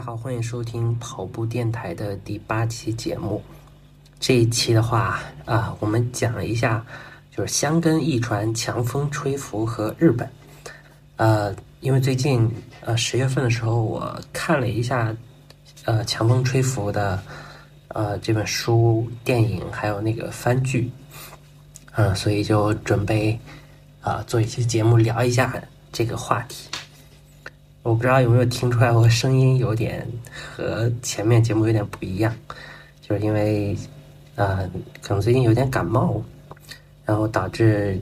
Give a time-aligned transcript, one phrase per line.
[0.00, 3.42] 家好，欢迎收听跑步电台的第八期节目。
[4.18, 6.82] 这一期的话啊，我们讲一下
[7.30, 10.26] 就是香根一传、强风吹拂和日本。
[11.16, 15.14] 呃，因为最近呃十月份的时候，我看了一下
[15.84, 17.22] 呃强风吹拂的
[17.88, 20.90] 呃这本书、电影还有那个番剧，
[21.92, 23.38] 嗯，所以就准备
[24.00, 26.69] 啊做一期节目聊一下这个话题。
[27.82, 30.06] 我不知道有没有听出来，我声音有点
[30.54, 32.30] 和前面节目有点不一样，
[33.00, 33.74] 就是因为，
[34.34, 34.70] 呃，
[35.00, 36.22] 可能最近有点感冒，
[37.06, 37.98] 然后导致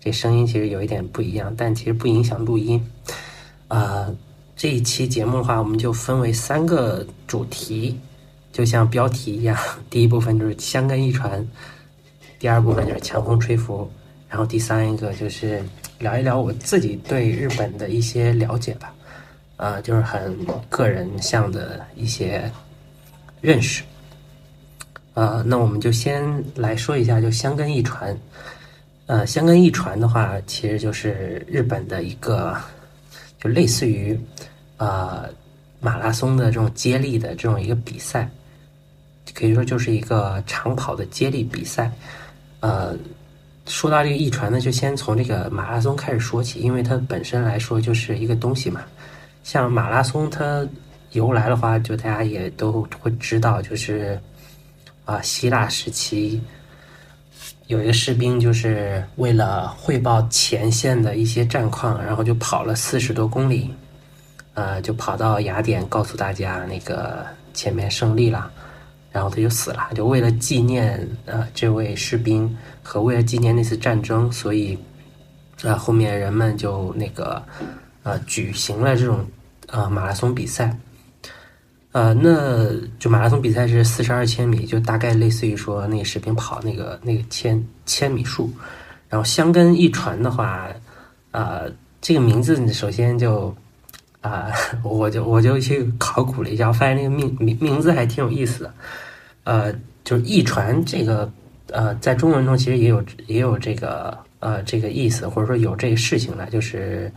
[0.00, 2.84] 这声音其实有一点不一样，但其实不影响录音。
[3.68, 4.10] 啊，
[4.56, 7.96] 这一期节目的话，我们就分为三个主题，
[8.52, 9.56] 就像标题一样，
[9.88, 11.46] 第一部分就是香根一传，
[12.40, 13.88] 第二部分就是强风吹拂，
[14.28, 15.62] 然后第三一个就是。
[16.00, 18.94] 聊一聊我自己对日本的一些了解吧，
[19.56, 20.34] 啊，就是很
[20.70, 22.50] 个人向的一些
[23.42, 23.84] 认识，
[25.12, 28.18] 啊，那我们就先来说一下，就香根一传，
[29.06, 32.56] 呃，香根一传的话，其实就是日本的一个，
[33.38, 34.18] 就类似于
[34.78, 35.26] 啊
[35.80, 38.26] 马拉松的这种接力的这种一个比赛，
[39.34, 41.92] 可以说就是一个长跑的接力比赛，
[42.60, 42.96] 呃。
[43.70, 48.82] 说到这个驿传呢，就先从这个马拉松开始说起，因为它本身来说就是一个东西嘛。
[49.44, 50.66] 像马拉松它
[51.12, 54.20] 由来的话，就大家也都会知道，就是
[55.04, 56.42] 啊，希腊时期
[57.68, 63.72] 有一个士兵，就是为了汇报前线的一些战况，然后就跑了四十多公里，
[64.54, 67.24] 呃，就跑到雅典告诉大家那个
[67.54, 68.50] 前面胜利了。
[69.12, 74.78] 然后他就死了，就为了纪念呃这位士兵和为了纪念那次战争，所以
[75.64, 77.42] 啊后面人们就那个
[78.02, 79.26] 呃举行了这种
[79.66, 80.76] 呃马拉松比赛，
[81.92, 88.50] 呃那就马拉松比赛是四十二千米，就大概类似于说那个士兵跑那个那个千千米数，
[89.08, 90.68] 然后香根一传的话，
[91.32, 91.62] 啊
[92.00, 93.54] 这个名字首先就。
[94.22, 94.52] 啊，
[94.82, 98.74] 我就我就去考古了一下，发现那个名名名字还挺有意思的。
[99.50, 99.74] 呃，
[100.04, 101.28] 就是驿传这个，
[101.72, 106.46] 呃，在中文中其实也有也有这个呃这个意思，或者说有这个事情了。
[106.50, 107.10] 就是，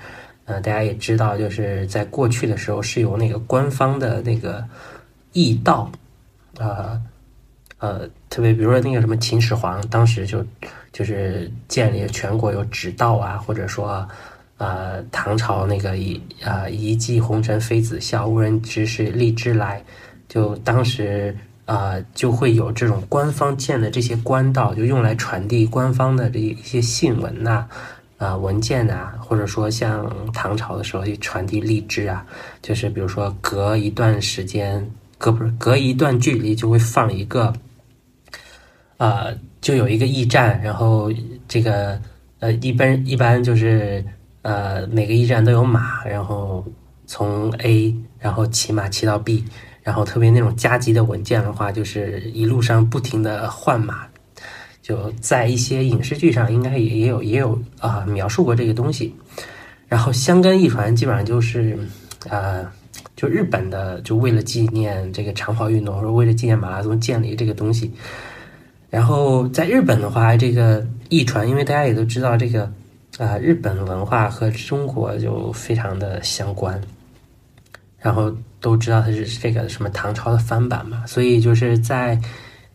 [0.46, 4.66] 呃，大家也知道，就是在过去的时候是由那个官方的那个
[5.34, 5.92] 驿道，
[6.58, 7.00] 呃
[7.78, 10.44] 呃，特别比如说那个什么秦始皇，当时就
[10.92, 14.08] 就是建立全国有直道啊，或者说。
[14.58, 19.84] 呃，唐朝那个一呃一骑红尘妃子笑，无人知是荔枝来。
[20.30, 21.36] 就当时
[21.66, 27.66] 呃就会有这种官方建的这些官道，就用来传递官方的这一些信文呐，
[28.18, 32.26] 啊文件呐，或者说像唐朝的时候去传递荔枝啊，
[32.62, 37.54] 就是比如说隔一段时间，隔不是隔一段距离就会放一个，
[38.98, 41.12] 呃，就有一个驿站，然后
[41.48, 42.00] 这个
[42.40, 44.04] 呃一般一般就是。
[44.44, 46.66] 呃，每个驿站都有马，然后
[47.08, 49.46] 从 A，然后骑马骑到 B，
[49.84, 54.08] 然后特别那种加急的文件的话，就是一路上不停的换马，
[54.82, 59.14] 就在一些影视剧上应该也也有也有啊描述过这个东西。
[59.88, 61.78] 然后香根一传基本上就是
[62.30, 62.66] 呃，
[63.16, 67.92] 就日本的就为了纪念这个长跑运动，或者为了纪念马拉松建立这个东西。
[68.90, 72.72] 然后在日本的话，这个一传，因为大家也都知道这个。
[73.20, 76.82] 啊，日本文化和中国就非常的相关，
[78.00, 82.18] 然后都知道它是这个什么唐朝的翻版嘛，所以就是在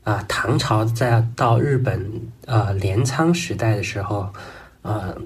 [0.04, 1.98] 啊唐朝在到日本
[2.44, 4.28] 呃镰仓时代的时候，
[4.82, 5.16] 呃，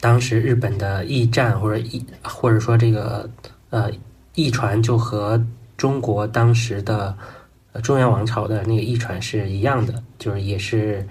[0.00, 3.30] 当时日本的驿站或者驿或者说这个
[3.70, 3.88] 呃
[4.34, 5.42] 驿传就和
[5.76, 7.16] 中国当时的
[7.82, 11.06] 中原王朝的那个驿传是一样的，就是也是。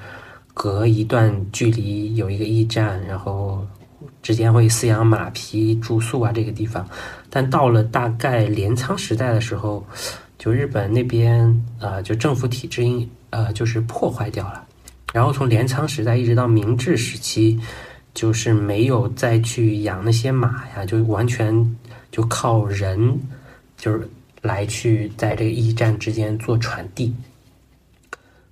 [0.59, 3.63] 隔一段距离有一个驿站，然后
[4.27, 6.85] 之间会饲养马匹、住宿啊，这个地方。
[7.29, 9.87] 但到了大概镰仓时代的时候，
[10.37, 14.61] 就日本那边啊，就政府体制因呃就是破坏掉了。
[15.13, 17.57] 然后从镰仓时代一直到明治时期，
[18.13, 21.77] 就是没有再去养那些马呀，就完全
[22.11, 23.17] 就靠人，
[23.77, 24.09] 就是
[24.41, 27.15] 来去在这个驿站之间做传递。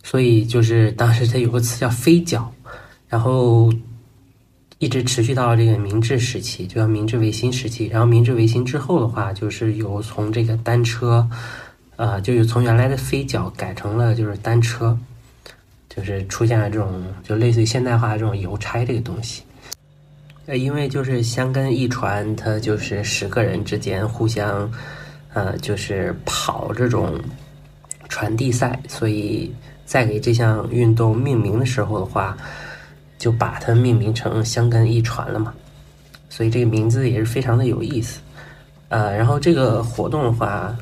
[0.04, 2.50] 所以就是当时它有个词叫飞脚，
[3.10, 3.70] 然后
[4.80, 7.88] 一直持续到这个明治时期，就叫明治维新时期。
[7.88, 11.28] 然后明治维新之后的话，就是有从这个单车，
[11.96, 14.98] 呃，就是从原来的飞脚改成了就是单车，
[15.90, 19.44] 就是出现了这种就类似于现代化的这种邮差这个东西。
[20.46, 24.72] 呃，因为就是香根驿传，它就是十个人之间互相。
[25.34, 27.20] 呃，就是跑这种
[28.08, 32.38] 传递赛，所以在给这项运动命名的时候的话，
[33.18, 35.54] 就把它命名成香干一传了嘛。
[36.30, 38.20] 所以这个名字也是非常的有意思。
[38.90, 40.78] 呃，然后这个活动的话，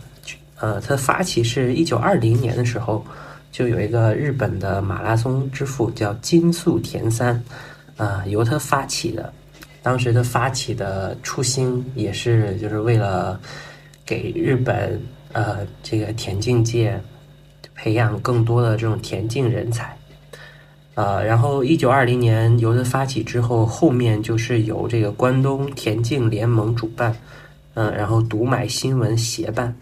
[0.60, 3.06] 呃，它发起是一九二零年的时候，
[3.52, 7.42] 就有一个日本的马拉松之父叫金素田三，
[7.98, 9.32] 呃，由他发起的。
[9.82, 13.40] 当时他发起的初心也是就是为了。
[14.06, 15.02] 给日本
[15.32, 17.02] 呃这个田径界
[17.74, 19.98] 培养更多的这种田径人才，
[20.96, 27.16] 呃，然后一九二零年由他发起之后，后面就是由这个关东田径联盟主办，
[27.74, 29.76] 嗯，然后读买新闻协办，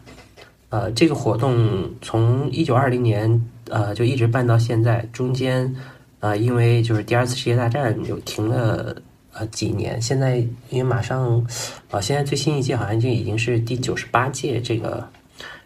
[0.69, 5.75] 呃，这个活动从一九二零年呃就一直办到现在，中间
[6.19, 8.95] 啊因为就是第二次世界大战就停了。
[9.33, 10.01] 呃，几年？
[10.01, 11.41] 现在因为马上，
[11.89, 15.07] 啊，现在最新一届好像就已经是第九十八届这个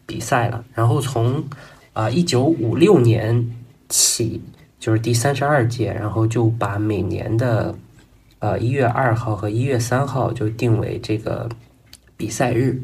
[0.05, 0.63] 比赛了。
[0.75, 1.43] 然后从
[1.91, 3.43] 啊一九五六年
[3.89, 4.39] 起，
[4.85, 7.73] 就是第三十二届，然后就把每年的
[8.37, 11.49] 呃一月二号和一月三号就定为这个
[12.15, 12.79] 比赛日。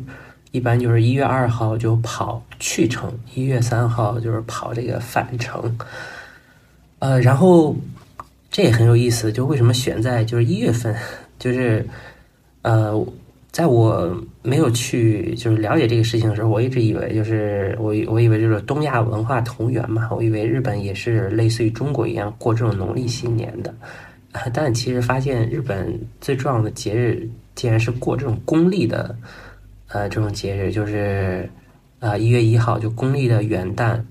[0.51, 5.77] 一般就是一月二号就跑去程，一月三号就是跑这个返程。
[6.98, 7.75] 呃，然后。
[8.50, 10.94] 这也很有意思，就为什么选在就是一月份，
[11.39, 11.88] 就是，
[12.63, 12.92] 呃，
[13.50, 23.73] 在我没有去就是了解这个事情的时候，我一直以为就是我我以为就是东亚文化同源嘛，我以为日本也是类似于中国一样过这种农历新年的，
[24.53, 29.15] 但其实发现日本最重要的节日竟然是过这种公历的，
[29.89, 31.49] 呃，这种节日就是，
[31.99, 34.01] 呃，一月一号就公历的元旦。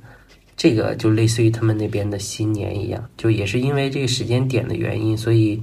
[0.57, 5.59] 这个就类似于他们那边的新年一样，就也是因为这个时间点的原因，所以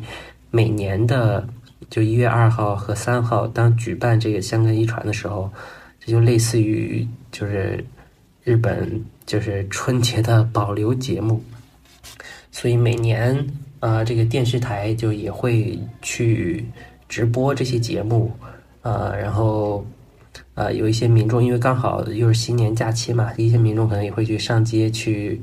[0.49, 1.47] 每年的
[1.89, 5.51] 就一月二号和三号，当举办这个香港一传的时候，
[5.99, 7.83] 这就类似于就是
[8.43, 11.41] 日本就是春节的保留节目，
[12.51, 13.47] 所以每年
[13.79, 16.65] 啊，这个电视台就也会去
[17.07, 18.31] 直播这些节目，
[18.81, 19.85] 啊，然后。
[20.53, 25.39] 呃，有一些民众因为刚好又是新年假期嘛，一些民众可能也会去上街去，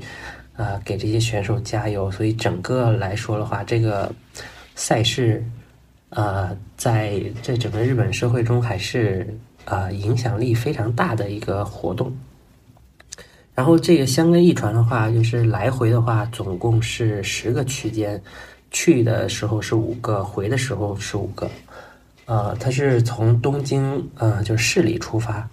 [0.57, 2.11] 呃，给这些选手加油。
[2.11, 4.13] 所以整个来说的话，这个
[4.75, 5.41] 赛事，
[6.15, 9.27] 呃，在在整个日本社会中还是
[9.65, 12.11] 啊影响力非常大的一个活动。
[13.53, 18.21] 然后这个香根一传的话，就是来回的话总共是十个区间，
[18.71, 21.49] 去的时候是五个，回的时候是五个。
[22.25, 25.47] 呃，它是从东京呃，就市里出发，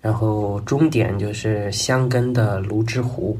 [0.00, 3.38] 然后终点就是箱根的芦之湖。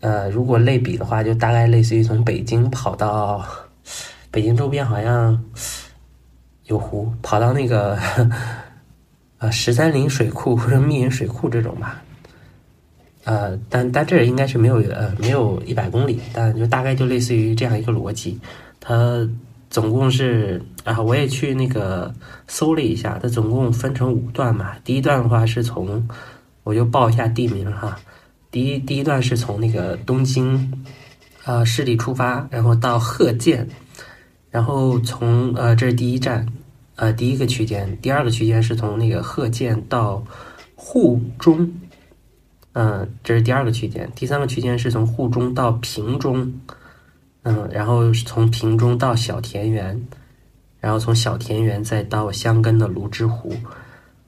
[0.00, 3.44] 呃，如果类比的话，就大概类似于从北京跑到
[4.36, 5.42] 北京周边，好像
[6.66, 7.98] 有湖，跑到那个
[9.40, 12.02] 呃十三陵水库或者密云水库这种吧。
[13.24, 18.38] 呃，但但这应该是没有呃没有一百公里，但就大概就类似于这样一个逻辑，
[18.78, 19.26] 它。
[19.68, 22.14] 总共是啊，我也去那个
[22.46, 24.76] 搜了一下，它总共分成五段嘛。
[24.84, 26.08] 第一段的话是从，
[26.62, 27.98] 我就报一下地名哈。
[28.50, 30.84] 第一第一段是从那个东京
[31.44, 33.68] 啊市里出发，然后到鹤见，
[34.56, 36.46] 然后从呃这是第一站，
[36.94, 37.94] 呃第一个区间。
[38.00, 40.24] 第二个区间是从那个鹤见到
[40.74, 41.70] 户中，
[42.72, 44.10] 嗯，这是第二个区间。
[44.14, 46.50] 第三个区间是从户中到平中。
[47.42, 50.00] 嗯，然后从平中到小田园，
[50.80, 53.52] 然后从小田园再到香根的泸沽湖，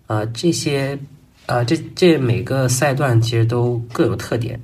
[0.08, 0.98] 呃，这些，
[1.46, 4.60] 呃，这这每个赛段其实都各有特点。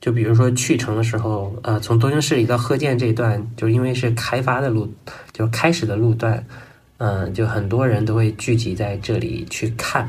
[0.00, 4.88] 就比如说去程的时候，呃，从东京市里到鹤见这一段，就因为是开发的路，
[5.32, 6.44] 就开始的路段，
[6.98, 10.08] 嗯，就很多人都会聚集在这里去看，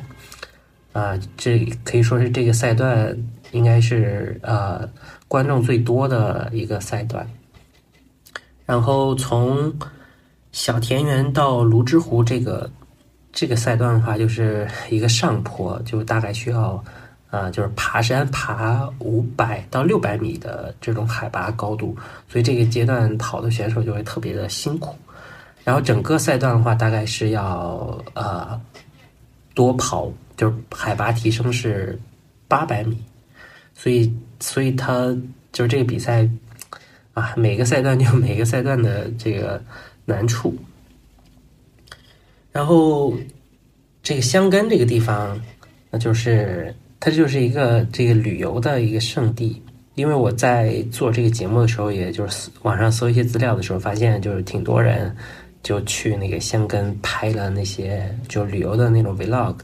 [0.93, 3.17] 啊，这可以说是这个赛段
[3.51, 4.87] 应该是呃
[5.27, 7.27] 观众最多的一个赛段。
[8.65, 9.73] 然后从
[10.51, 12.69] 小田园到泸沽湖这个
[13.31, 16.83] 这个赛段的话，就是一个上坡，就大概需要
[17.29, 21.95] 啊，就是爬山爬五百到六百米的这种海拔高度，
[22.27, 24.95] 所以这个阶段跑的选手就会特别的辛苦。
[25.63, 28.59] 然后整个赛段的话，大概是要呃
[29.53, 31.99] 多跑，就是海拔提升是
[32.47, 32.97] 八百米，
[33.75, 35.15] 所以所以他
[35.51, 36.27] 就是这个比赛。
[37.15, 39.61] 啊，每个赛段就每个赛段的这个
[40.05, 40.55] 难处。
[42.49, 43.13] 然后
[44.01, 45.37] 这个香根这个地方，
[45.89, 49.61] 那就是它就是一个这个旅游的一个圣地。
[49.95, 55.13] 因为我在做这个节目的时候，也就是网上搜一些资料的时候，发现就是挺多人
[55.61, 59.55] 就去那个香根拍了那些就旅游的那种 vlog。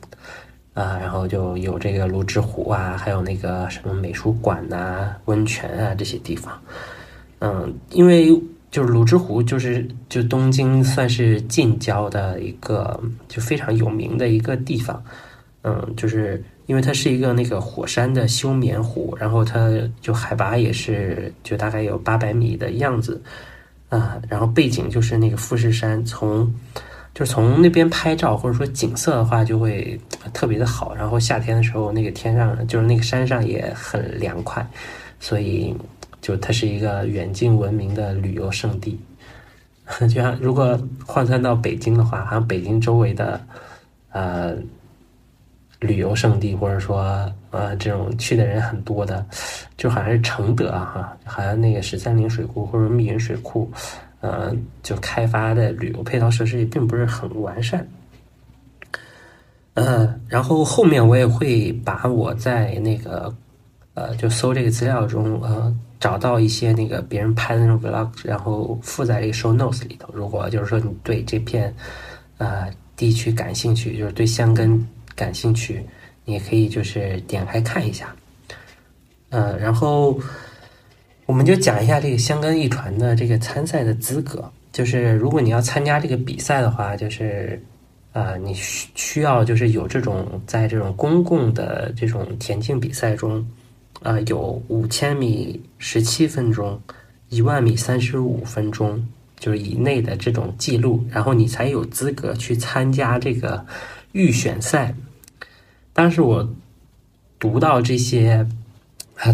[0.73, 6.53] 啊，然后就有这个泸沽湖啊，还有那个什么美术馆呐、温泉啊这些地方。
[7.39, 8.37] 嗯，因为
[8.71, 15.01] 就是泸沽湖，就是就东京算是近郊的一个就非常有名的一个地方。
[15.67, 19.67] 嗯，就是因为它是一个那个火山的休眠湖，然后它
[19.99, 23.19] 就海拔也是就大概有八百米的样子
[23.89, 26.53] 啊，然后背景就是那个富士山，从
[27.15, 29.99] 就是从那边拍照或者说景色的话就会
[30.33, 34.63] 特别的好，然后夏天的时候那个天上就是那个山上也很凉快，
[35.19, 35.75] 所以
[36.21, 38.99] 就它是一个远近闻名的旅游胜地。
[40.01, 43.41] 就像如果换算到北京的话，好像北京周围的
[44.11, 44.55] 呃。
[45.79, 49.25] 旅游胜地，或者说，呃，这种去的人很多的，
[49.77, 53.69] 就好像是承德哈，好像那个十三陵水库或者密云水库，
[54.21, 57.85] 呃，就开发的旅游配套设施也并不是很完善。
[59.73, 63.35] 呃，然后后面我也会把我在那个，
[63.93, 70.09] 呃，就搜这个资料中，呃，找到一些那个别人拍的那种 vlog，然后附在这个 show notes 里头。
[70.13, 71.75] 如果就是说你对这片，
[72.37, 74.87] 呃，地区感兴趣，就是对香根。
[75.15, 75.83] 感兴趣，
[76.25, 78.13] 你也可以就是点开看一下，
[79.29, 80.19] 嗯，然后
[81.25, 84.51] 我们就讲一下这个香根一传的这个参赛的资格。
[84.71, 87.57] 就是如果你要参加这个比赛的话，就是
[88.11, 93.47] 啊，你需需要就是有这种在这种公共的这种田径比赛中，
[94.03, 96.77] 啊，有五千米十七分钟、
[97.29, 99.01] 一万米三十五分钟
[99.39, 103.65] 就是以内的这种记录，然后你才有资格去参加这个
[104.11, 104.93] 预选赛。
[105.95, 106.45] 当时我
[107.39, 108.45] 读到这些，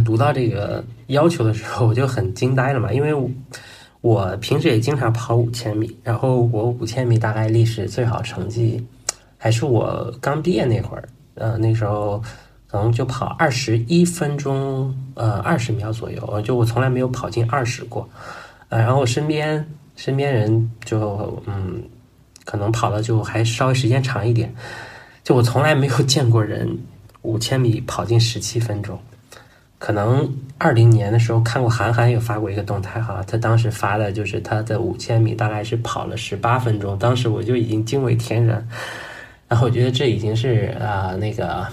[0.05, 2.93] 读到这个要求的时候，我就很惊呆了嘛。
[2.93, 3.11] 因为
[4.01, 8.85] 我平时也经常跑五千米，然后我五千米大概历史最好成绩
[9.39, 12.21] 还是我刚毕业那会儿，呃，那时候
[12.67, 18.07] 可能就跑二十一分钟，呃，二十秒左右，就我从来没有跑进二十过，
[18.69, 21.81] 呃，然后我身边身边人就嗯，
[22.45, 24.53] 可能跑的就还稍微时间长一点。
[25.23, 26.79] 就我从来没有见过人
[27.21, 28.99] 五千米跑进十七分钟，
[29.77, 38.67] 可能二零年的时候看过韩寒有发过一个动态哈，他当时发的就是他的五千米大概是跑了十八分钟，当时我就已经惊为天人，
[39.47, 41.67] 然后我觉得这已经是啊那个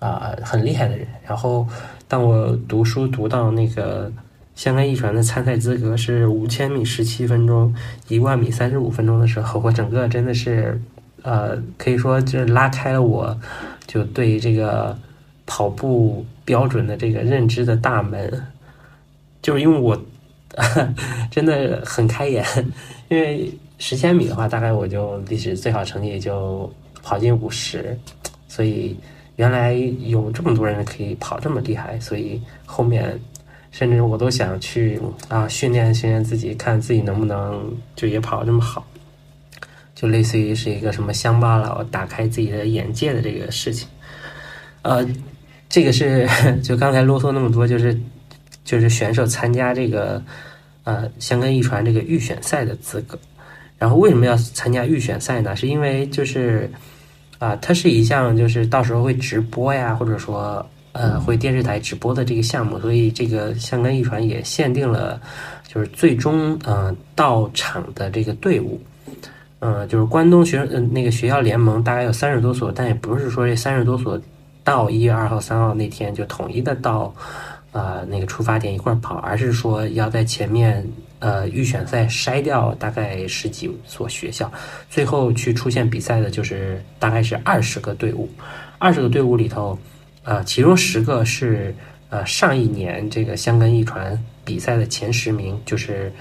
[0.00, 1.06] 啊很厉害的人。
[1.24, 1.64] 然后
[2.08, 4.12] 当我读书读到那个
[4.56, 7.72] 香港一传的参赛资格是五千米十七分钟，
[8.08, 10.82] 一万米三十五分钟的时候，我整个真的是。
[11.24, 13.36] 呃，可以说就是拉开了我，
[13.86, 14.96] 就对这个
[15.46, 18.30] 跑步标准的这个认知的大门，
[19.40, 19.98] 就是因为我
[21.32, 22.44] 真的很开眼，
[23.08, 26.70] 因为十千米的话，大概我就历史最好成绩也就
[27.02, 27.98] 跑进五十，
[28.46, 28.94] 所以
[29.36, 33.18] 原来有这么多人可以跑这么厉害，所以后面
[33.70, 38.86] 甚至我都想去啊训练训练自己，看自己能不能就也跑这么好。
[39.94, 43.86] 就类似于是一个什么乡巴佬打开自己的眼界的这个事情，
[44.82, 45.06] 呃，
[45.68, 46.28] 这个是
[46.62, 47.98] 就刚才啰嗦那么多，就是
[48.64, 50.22] 就是选手参加这个
[50.82, 53.18] 呃香根一传这个预选赛的资格。
[53.78, 55.54] 然后为什么要参加预选赛呢？
[55.54, 56.70] 是因为就是
[57.38, 65.20] 啊，它是一项就是到时候会直播呀，或者说呃会电视台直播的这个项目，所以这个香根一传也限定了
[65.66, 68.80] 就是最终呃到场的这个队伍。
[69.66, 74.20] 嗯，就是关东学嗯那个学校联盟大概有三十多所，但也不是说这三十多所
[74.62, 77.14] 到一月二号、三号那天就统一的到，
[77.72, 80.86] 呃那个出发点一块跑，而是说要在前面
[81.18, 84.52] 呃预选赛筛掉大概十几所学校，
[84.90, 88.28] 最后去出现比赛的就是大概是二十个队伍，
[88.76, 89.78] 二十个队伍里头，
[90.24, 91.74] 呃其中十个是
[92.10, 96.12] 呃上一年这个香根一传比赛的前十名，就是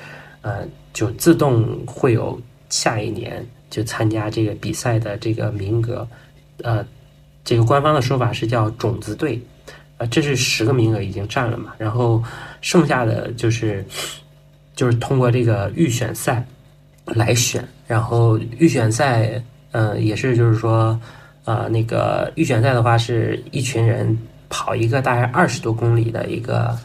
[0.44, 0.60] 呃
[0.94, 2.40] 就自动会有。
[2.74, 6.08] 下一年就参加这个比赛的这个名额，
[6.64, 6.84] 呃，
[7.44, 9.40] 这个官方的说法是叫种子队，
[10.00, 12.24] 呃，这是十个名额已经占了嘛，然后
[12.62, 13.86] 剩下的就是
[14.76, 16.44] 就是通过这个预选赛
[17.06, 19.40] 来选，然后预选赛，
[19.70, 21.00] 嗯，也是就是说，
[21.46, 24.18] 呃，那个预选赛的话是一群人
[24.50, 26.76] 跑一个大概二十多公里的一个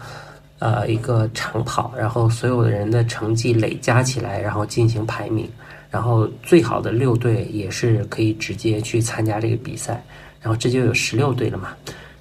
[0.59, 5.49] 呃一个长跑，然后所有的人的成绩累加起来，然后进行排名。
[5.90, 10.04] 然后最好的六队也是可以直接去参加这个比赛，
[10.40, 11.75] 然后这就有十六队了嘛。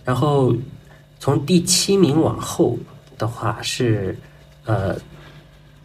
[0.06, 0.56] 然后
[1.20, 2.78] 从第七名往后
[3.18, 4.18] 的话是，
[4.66, 4.96] 呃，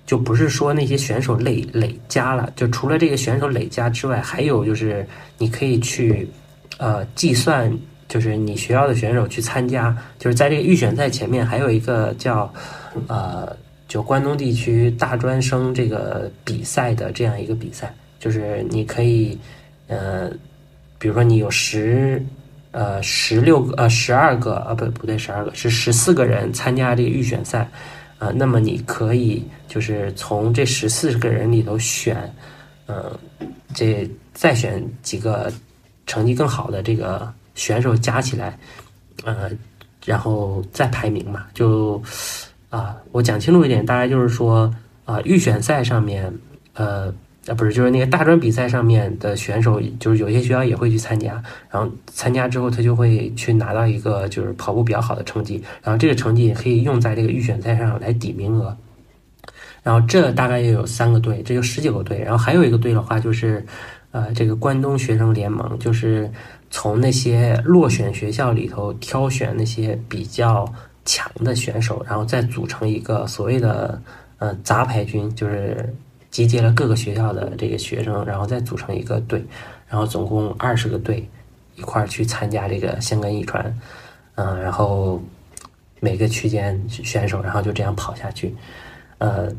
[0.07, 5.07] 就不是说那些选手累累加了，就除了这个选手累加之外，还有就是
[5.39, 6.29] 你可以去
[6.79, 7.77] 呃计算，
[8.09, 12.53] 就是你学校的选手去参加，就是在这个预选赛前面还有一个叫
[13.09, 13.57] 呃
[13.93, 19.39] 就关东地区大专生这个比赛的这样一个比赛，就是你可以
[19.87, 20.31] 呃
[20.99, 22.25] 比如说你有十。
[22.75, 27.69] 呃，十六个呃，十二个呃，不不对，十二个是十四个人参加这个预选赛，
[28.19, 32.35] 啊，那么你可以就是从这十四个人里头选，
[32.87, 33.13] 嗯，
[33.75, 35.53] 这再选几个
[36.07, 38.59] 成绩更好的这个选手加起来，
[39.23, 39.51] 呃，
[40.07, 42.03] 然后再排名嘛，就
[42.73, 44.75] 啊，我讲清楚一点，大概就是说
[45.05, 46.33] 啊，预选赛上面，
[46.75, 47.13] 呃。
[47.49, 58.77] 啊，不是，就是那个大专比赛上面的选手，就是有些学校也会去参加，然后参加之后，他就会去拿到一个就是跑步比较好的成绩，然后这个成绩也可以用在这个预选赛上来抵名额。
[59.83, 63.67] 然后这大概也有三个队，这就十九个队，然后还有一个队的话就是，
[64.13, 66.31] 呃，这个关东学生联盟，就是
[66.71, 70.73] 从那些落选学校里头挑选那些比较
[71.05, 74.01] 强的选手，然后再组成一个所谓的
[74.39, 75.95] 呃杂牌军，就是。
[76.33, 79.45] 集结了各个学校的这个学生，然后再组成一个队，
[79.87, 81.29] 然后总共二十个队
[81.77, 83.79] 一块儿去参加这个香根一传，
[84.37, 85.23] 嗯，然后
[86.01, 88.57] 每个区间选手，然后就这样跑下去。
[89.19, 89.53] 呃，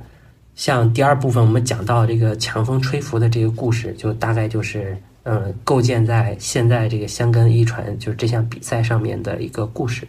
[0.55, 10.07] 像第二部分我们讲到这个强风吹拂的这个故事，就大概就是嗯，构建在现在这个香根一传就是这项比赛上面的一个故事。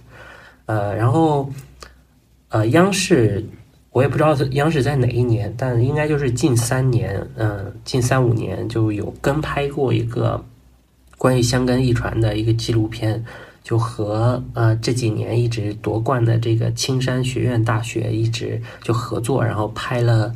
[0.67, 1.51] 呃，然后
[2.49, 3.45] 呃，央视。
[3.91, 10.45] 我也不知道是央视在哪一年，但应该就是近三年，嗯，近三五年就有跟拍过一个
[11.17, 13.25] 关于香根一传的一个纪录片，
[13.63, 20.35] 就和呃这几年一直夺冠的这个青山学院大学一直就合作，然后拍了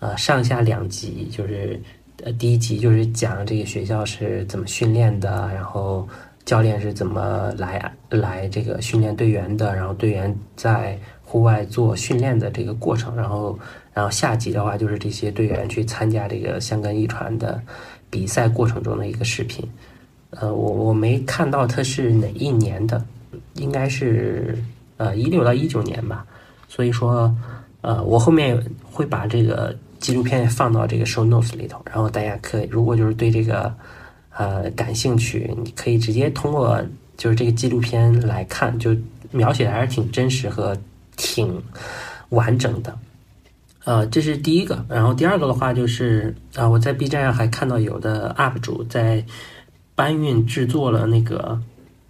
[0.00, 1.80] 呃上下两集，就是
[2.24, 6.06] 呃第一集就是讲这个学校是怎么训练的，然后
[6.48, 10.98] 教练是怎么来来这个训练队员的，然后队员在。
[11.30, 13.58] 户外做训练的这个过程，然后，
[13.92, 17.60] 然后下集的话就是这些队员去参加这个香港一传的
[18.08, 19.62] 比赛过程中的一个视频。
[20.30, 23.04] 呃，我我没看到它是哪一年的，
[23.56, 24.56] 应该是
[24.96, 26.24] 呃一六到一九年吧。
[26.66, 27.30] 所以说，
[27.82, 28.58] 呃，我后面
[28.90, 33.70] 会把这个纪录片放到这个 show notes 里头，然后大家可以如果就是对这个
[34.38, 36.82] 呃感兴趣，你可以直接通过
[37.18, 38.96] 就是这个纪录片来看，就
[39.30, 40.74] 描写的还是挺真实和。
[41.20, 41.60] 挺
[42.28, 42.96] 完整的，
[43.84, 44.86] 呃，这是第一个。
[44.88, 49.24] 然后第二个的话就是啊，我在 B 站上还看到有的 UP 主在
[49.96, 51.60] 搬运制作了那个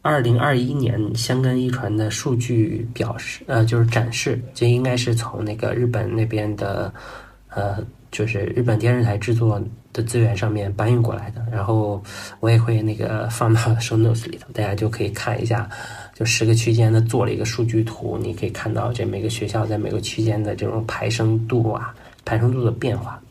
[0.03, 6.93] 二零二一年香根一传的数据表示，呃，就是展示，这应该是从那个日本那边的，
[7.49, 7.79] 呃，
[8.11, 9.59] 就是日本电视台制作
[9.93, 11.45] 的资源上面搬运过来的。
[11.51, 12.03] 然后
[12.41, 15.69] 我也会那个 放到 Show Notes 里头，大家就可以看一下。
[16.15, 23.23] 就十个区间的做了一个数据图，你可以看到这每个学校在每个区间的这种排生度啊，排生度的变化。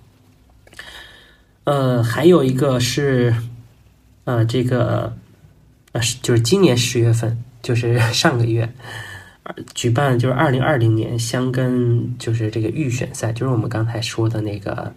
[1.65, 3.35] 呃，还有一个是，
[4.23, 5.13] 呃，这个
[5.91, 8.73] 呃，就是今年十月份，就是 上个月
[9.75, 14.93] 举办，就是二零二零年香根，就是这个预选赛，就是我们刚才说的那个，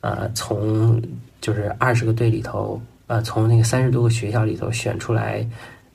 [0.00, 1.00] 呃，从
[1.40, 5.46] 就是二十个队里头，呃，从那个三十多个学校里头选出来。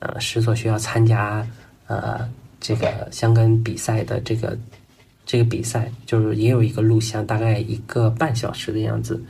[0.03, 1.47] 呃，十所学校参加
[1.85, 2.27] 呃
[2.59, 4.57] 这个香根比赛的这个
[5.27, 9.23] 这个比赛，就是也有一个录像，大概一个半小时的样子。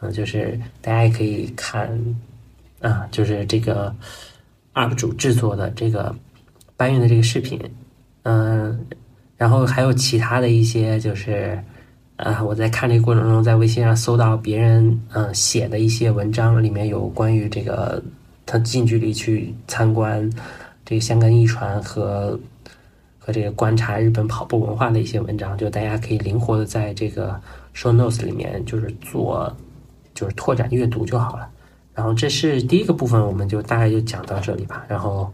[0.00, 1.88] 嗯，就是大家也可以看
[2.80, 3.94] 啊，就是这个
[4.74, 6.12] UP 主制作的这个
[6.76, 7.56] 搬运的这个视频。
[8.24, 8.84] 嗯，
[9.36, 11.56] 然后还有其他的一些，就是
[12.18, 18.00] 啊，我在看这个过程中，在微信上搜到别人嗯写的一些文章，里面有关于这个。
[18.50, 20.32] 他近距离去参观
[20.82, 22.40] 这个香港一传和
[23.18, 27.38] 和这个观察日本跑步文化的一些文章，就大家可以灵活的在这个
[27.74, 29.54] show notes 里面就是做
[30.14, 31.46] 就是拓展阅读就好了。
[31.94, 34.82] 然后这是第一个部分，我们就大概就讲到这里吧。
[34.88, 35.30] 然后，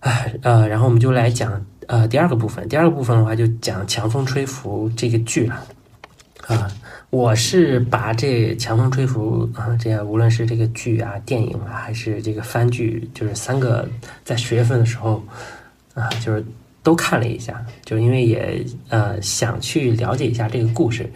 [0.00, 2.68] 哎呃，然后我们就来讲呃第二个部分。
[2.68, 5.64] 第二个部分的话就讲《强风吹拂》这个剧了
[6.46, 6.70] 啊。
[7.10, 13.88] 我是把这《强风吹拂》啊，这无论是这个剧啊、电影啊，还是这个番剧，就是三个
[14.24, 15.22] 在十月份的时候
[15.94, 16.44] 啊，就是
[16.82, 21.08] 都看了一下，就因为也呃想去了解一下这个故事，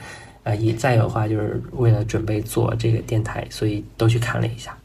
[0.44, 4.76] 啊，也再有的话就是为了准备做这个电台，所以都去看了一下。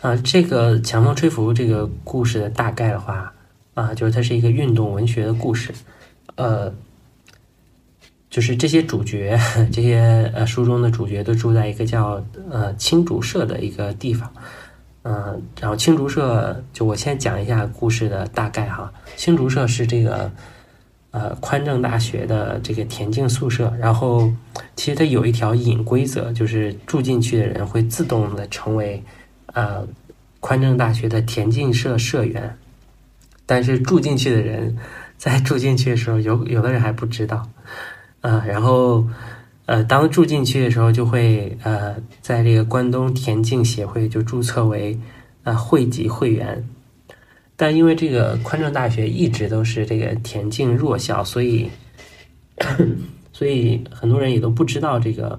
[0.00, 3.30] 啊，这个《强风吹拂》这个故事的大概的话
[3.76, 5.72] 啊，就是它是一个运动文学的故事，
[6.34, 6.74] 呃。
[8.28, 9.38] 就是这些主角，
[9.72, 14.30] 这些呃书中的主角都住在一个叫呃青竹社的一个地方，
[15.04, 18.92] 嗯，然后青竹社就我先讲一下故事的大概哈。
[19.16, 20.30] 青竹社是这个
[21.12, 24.30] 呃宽政大学的这个田径宿舍，然后
[24.74, 29.02] 其实它有一条隐规则，就是住进去的人会自动的成为
[29.54, 29.86] 呃
[30.40, 32.54] 宽政大学的田径社社员，
[33.46, 34.76] 但是住进去的人
[35.16, 37.48] 在住进去的时候，有有的人还不知道，
[38.20, 39.06] 呃，然后。
[39.68, 44.96] 呃，当住进去的时候，就会呃，在这个关东田径协会就注册为
[45.42, 46.64] 呃会籍会员。
[47.56, 51.68] 但因为这个宽政大学一直都是这个田径弱校，所以
[53.34, 55.36] 所以很多人也都不知道这个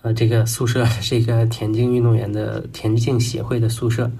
[0.00, 4.10] 呃这个宿舍 是一个田径运动员的田径协会的宿舍，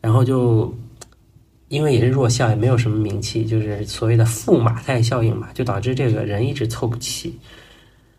[0.00, 0.74] 然后就。
[1.72, 7.34] 因为也是弱校，也没有什么名气，就是所谓的负马太效应嘛，就导致这个人一直凑不齐。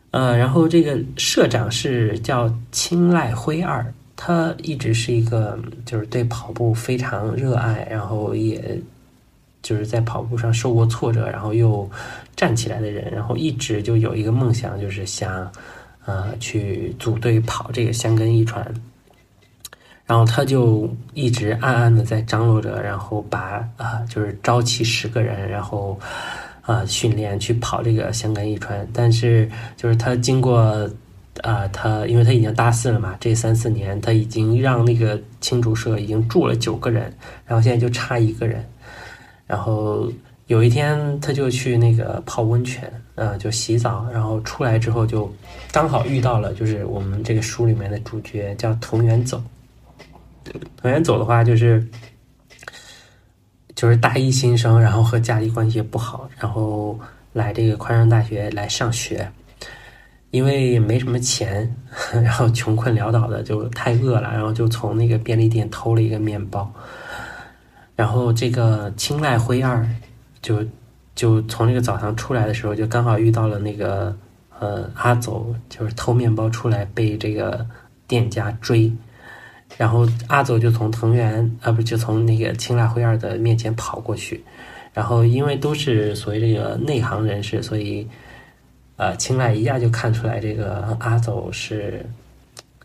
[0.09, 3.85] 呃，然后这个社长是叫青濑辉二，
[4.15, 8.81] 他一直是一个就是对跑步非常热爱，然后也
[9.61, 11.87] 就是在跑步上受过挫折，然后又
[12.35, 15.47] 站起来的人，然后一直就有一个梦想，就是想
[16.05, 18.65] 呃去组队跑这个香根一传。
[20.13, 25.99] 然后他就一直暗暗的在张罗着，然后把啊，就是招齐十个人，然后
[26.61, 28.87] 啊训练去跑这个香港一川。
[28.93, 30.87] 但是就是他经过
[31.41, 37.11] 啊，他因为他已经大四了嘛，这三四年他已经让那个青竹社已经住了九个人，
[37.47, 38.63] 然后现在就差一个人。
[39.47, 40.13] 然后
[40.45, 45.33] 有一天他就去那个泡温泉，嗯，就洗澡，然后出来之后就
[45.71, 49.41] 刚好遇到了，就是我们这个书里面的主角叫藤原走。
[50.77, 51.85] 同源走的话，就是
[53.75, 56.99] 就是大一新生，然后和家里关系也不好，然后
[57.33, 59.29] 来这个宽上大学来上学，
[60.31, 61.75] 因为也没什么钱，
[62.13, 66.71] 然后穷困潦倒的，就太饿了，然后就从那个便利店偷了一个面包，
[67.95, 69.87] 然后这个青濑灰二
[70.41, 70.63] 就
[71.15, 74.15] 就从这个澡堂出来的时候，就刚好遇到了那个
[74.59, 77.65] 呃阿走，就是偷面包出来被这个
[78.07, 78.91] 店家追。
[79.77, 84.43] 然后阿走就从藤原啊不就从那个青濑辉二的面前跑过去，
[84.93, 88.07] 然后因为都是所谓这个内行人士，所以
[88.97, 92.05] 呃青濑一下就看出来这个阿走是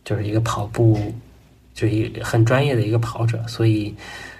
[0.03, 0.99] 就是一个跑步
[1.75, 3.95] 就一很专业的一个跑者，所以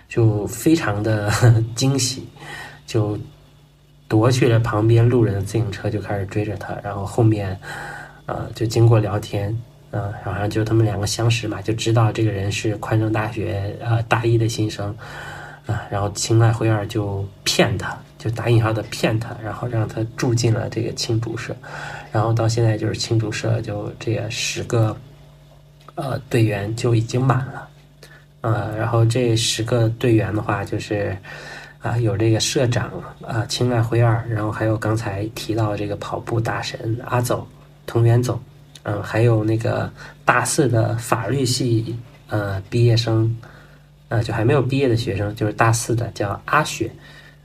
[0.09, 1.31] 就非常的
[1.77, 2.27] 惊喜，
[2.87, 3.19] 就
[4.09, 7.61] 夺去了旁边路人的自行车，就开始追着他，然后后面
[8.25, 9.55] 呃就经过聊天。
[9.91, 14.95] 嗯，然后就他们两个相识嘛，就知道这个人是宽政大学呃大一的新生，
[15.67, 21.57] 啊，然后青濑辉二就骗他，就打引号的骗他，然后让他住进了这个青竹社，
[22.13, 24.95] 然后到现在就是青竹社就这十个
[25.95, 27.69] 呃队员就已经满了，
[28.43, 31.17] 呃，然后这十个队员的话就是
[31.81, 32.93] 啊有这个社长
[33.27, 37.49] 啊青濑辉二，然后还有刚才提到这个跑步大神阿走
[37.87, 38.39] 藤原走。
[38.91, 39.93] 嗯，还有那个
[40.25, 41.95] 大四的法律系
[42.29, 43.37] 呃毕业生，
[44.09, 46.91] 呃，就还没有毕业的学生，就是大四的叫阿雪，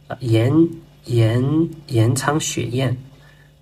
[0.07, 0.49] 呃，严
[1.03, 1.43] 严
[1.87, 2.95] 严仓雪燕，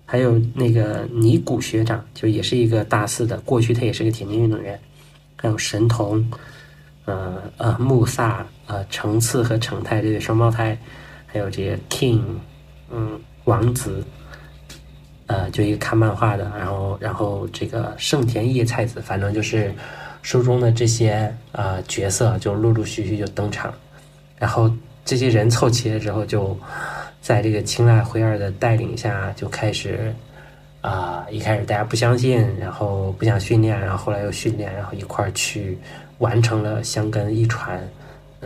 [0.06, 4.78] 还有那个尼古学长，就也是一个大四的，过去他也是个田径运动员，
[5.34, 6.24] 还有神童，
[7.04, 10.78] 呃呃穆萨呃成次和成泰这对双胞胎，
[11.26, 12.22] 还有这个 King，
[12.92, 14.04] 嗯王子。
[15.26, 19.72] 呃，就一个看漫画的，然后，然后这个盛田叶菜子，反正就是
[20.22, 23.72] 书中的这些呃角色，就陆陆续续就登场，
[24.38, 24.70] 然后
[25.04, 26.58] 这些人凑齐了之后，就
[27.20, 30.14] 在这个青睐辉二的带领下，就开始
[30.80, 35.78] 啊，一开始大家不相信，然后不想训练，然后后来又训练，然后一块儿去
[36.18, 37.80] 完成了香根一传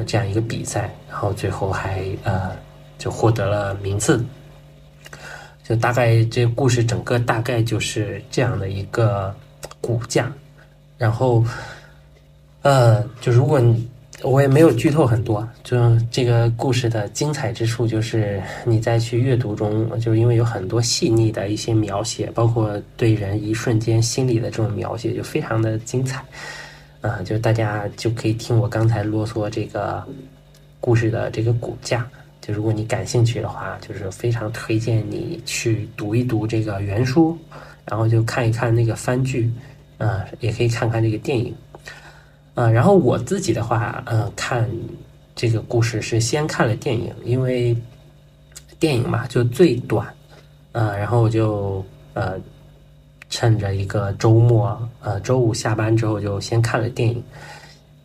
[0.06, 2.52] 这样一个比赛，然后最后还呃
[2.98, 4.22] 就获得了名次。
[5.68, 9.34] 就大概这故事整个大概就是这样的一个
[9.80, 10.32] 骨架，
[10.96, 11.44] 然后，
[12.62, 13.88] 呃，就如果你
[14.22, 15.76] 我也没有剧透很多，就
[16.10, 26.24] 这个故事的精彩之处就是你在去阅读中，就是因为有很多细腻的一些描写，包括对人一瞬间心理的这种描写，就非常的精彩，
[27.00, 30.02] 啊，就大家就可以听我刚才啰嗦这个
[30.80, 32.08] 故事的这个骨架。
[32.46, 37.36] 就如果你感兴趣的话，就是非常推荐你去读一读这个原书，
[37.84, 39.50] 然后就看一看那个番剧，
[39.98, 41.52] 啊，也可以看看这个电影，
[42.54, 44.70] 啊，然后我自己的话，呃，看
[45.34, 47.76] 这个故事是先看了电影，因为
[48.78, 50.06] 电影嘛就最短，
[50.70, 52.38] 呃，然后我就呃
[53.28, 57.20] 趁着一个周末，呃，周五下班之后就先看了电影，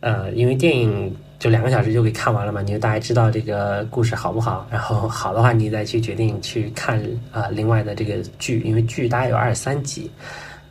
[0.00, 7.02] 呃，因为电影就两个小时就给看完了嘛，你就大概知道这个故事好不好，然后好的话你再去决定去看
[7.32, 10.08] 啊另外的这个剧，因为剧大概有二十三集，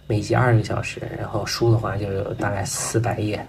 [0.07, 3.45] 每集二个小时，然后书的话就有大概四百页。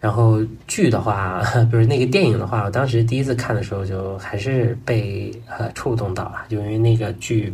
[0.00, 7.52] 然后剧的话，不是那个电影的话，我当时第一次看的时候就还是被呃触动到了，就因为那个剧，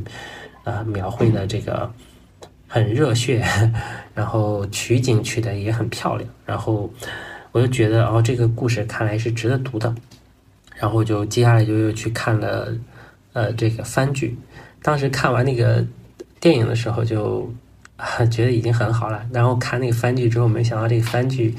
[0.62, 1.90] 呃描绘的这个
[2.68, 3.44] 很热血，
[4.14, 6.88] 然后取景取的也很漂亮，然后
[7.52, 9.94] 我就觉得哦这个故事看来是值得读的，
[10.74, 12.74] 然后就接下来就又去看了
[13.32, 14.36] 呃这个番剧，
[14.82, 15.84] 当时看完那个
[16.40, 17.48] 电影的时候就
[18.30, 21.54] 觉得已经很好了，然后看那个番剧之后，没想到这个番剧。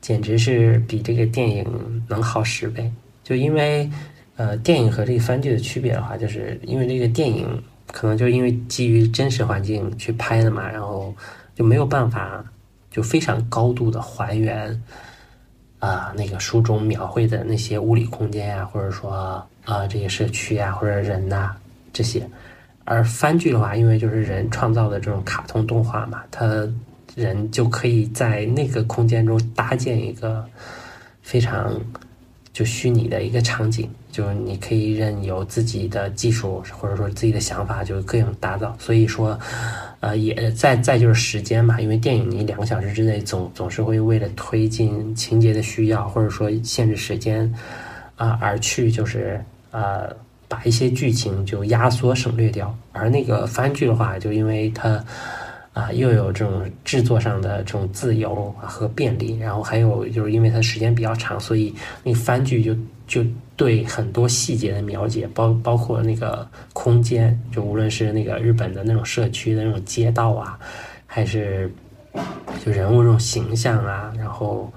[0.00, 1.66] 简直是比这个电影
[2.08, 2.88] 能好十倍，
[3.24, 3.90] 就因为，
[4.36, 11.12] 呃，电影和这个番剧的区别的话，就是因为这个电影可能就因为基于真实环境去拍的嘛，然后
[11.56, 12.44] 就没有办法
[12.92, 14.80] 就非常高度的还原，
[15.78, 19.10] 啊，那个书中描绘的那些物理空间呀，或者说
[19.64, 21.54] 啊这些社区呀或者人呐
[21.92, 22.28] 这些，
[22.84, 26.66] 而番剧的话，因为就是人创造的这种卡通动画嘛，它。
[27.16, 30.44] 人就可以在那个空间中搭建一个
[31.20, 31.74] 非常
[32.52, 38.76] 就虚拟的一个场景，就是你可以任由自己的技术或者说自己的想法就各种打造。
[38.78, 39.36] 所以说，
[40.00, 47.52] 呃，也再再就是时间嘛，因为电影你两个小时之内总总是会为了推进情节的需要或者说限制时间
[48.16, 50.14] 啊而去就是呃
[50.48, 52.76] 把一些剧情就压缩省略掉。
[52.92, 55.04] 而那个番剧的话，就因为它。
[55.74, 62.74] 啊，又有这种制作上的这种自由和便利，然后还有就是因为它时间比较长，所以那番剧就
[63.08, 63.24] 就
[63.56, 70.56] 对很多细节的描写，包包括那个空间，就无论是那个日本的那种社区的那种街道啊，
[71.06, 71.68] 还是
[72.64, 74.72] 就人物这种形象啊，然后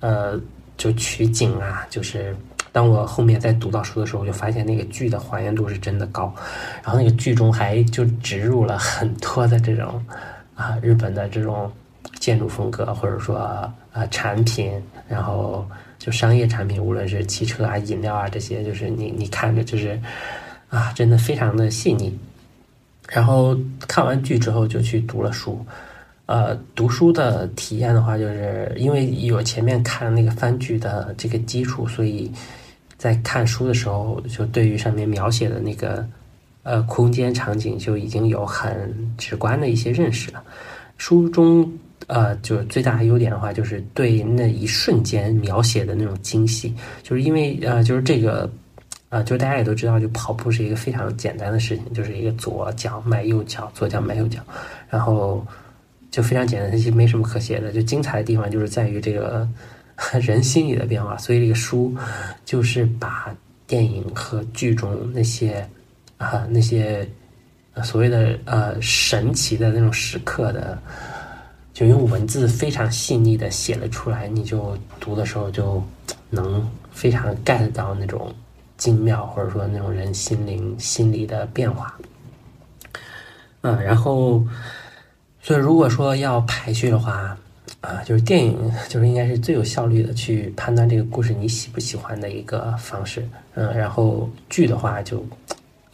[0.00, 0.40] 呃，
[0.78, 2.34] 就取景啊，就是
[2.72, 6.34] 当我后面在读到书的时候，我就发现那个剧的还原度是真的高，
[6.82, 10.02] 然后那个剧中还就植入了很多的这种。
[10.56, 11.68] 啊，日本的这种
[12.20, 15.66] 建筑风格，或者说啊产品，然后
[16.04, 19.98] 就商业产品，无论是汽车啊、饮料啊这些，就是你你看着就是
[20.68, 22.14] 啊，真的非常的细腻。
[23.08, 23.56] 然后
[23.88, 25.64] 看完剧之后就去读了书，
[26.26, 32.30] 呃，读书的体验的话，就是因为有前面看那个番剧的这个基础，所以
[32.98, 36.06] 在看书的时候，就对于上面描写的那个。
[36.66, 40.42] 呃，空间场景就已经有很直观的一些认识了。
[40.96, 41.70] 书中
[42.06, 46.74] 呃，就是最大的优点的话，就是对那一瞬间描写的那种精细。
[47.02, 48.50] 就是因为呃，就是这个
[49.08, 54.40] 呃，就是大家也都知道，就跑步是一个非常简单的事情，就是一个左脚迈右脚，左脚迈右脚，
[54.88, 55.46] 然后
[56.10, 57.72] 就非常简单，其实没什么可写的。
[57.72, 59.48] 就精彩的地方就是在于这个
[60.20, 61.16] 人心里的变化。
[61.18, 61.94] 所以这个书
[62.44, 63.34] 就是把
[63.66, 65.66] 电影和剧中那些。
[66.16, 67.06] 啊，那些
[67.82, 70.78] 所谓的呃神奇的那种时刻的，
[71.74, 75.82] 就用文字非常细腻的写了出来，你就读的时候就
[76.30, 78.32] 能非常 get 到那种
[78.78, 81.94] 精妙，或者说那种人心灵心理的变化。
[83.62, 84.42] 嗯，然后，
[85.42, 87.36] 所以如果说要排序的话，
[87.80, 93.28] 啊，就是电影就是应该是最有效率的去判断这个故事你喜不喜欢的一个方式。
[93.54, 95.22] 嗯，然后剧的话就。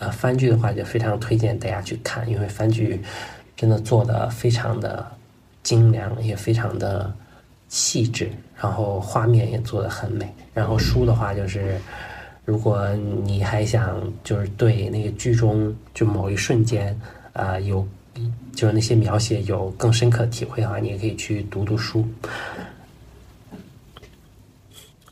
[0.02, 3.02] 呃，番剧的话就非常推荐大家去看，因为番剧
[3.54, 5.06] 真的做的非常的
[5.62, 7.12] 精良，也非常的
[7.68, 10.32] 细致，然后画面也做的很美。
[10.52, 11.80] 然后书的话就是，
[12.44, 12.88] 如果
[13.24, 16.98] 你还想就是对那个剧中就某一瞬间
[17.32, 17.86] 啊有
[18.54, 22.04] 就是那些描写有更深刻体会的话，你也可以去读读书。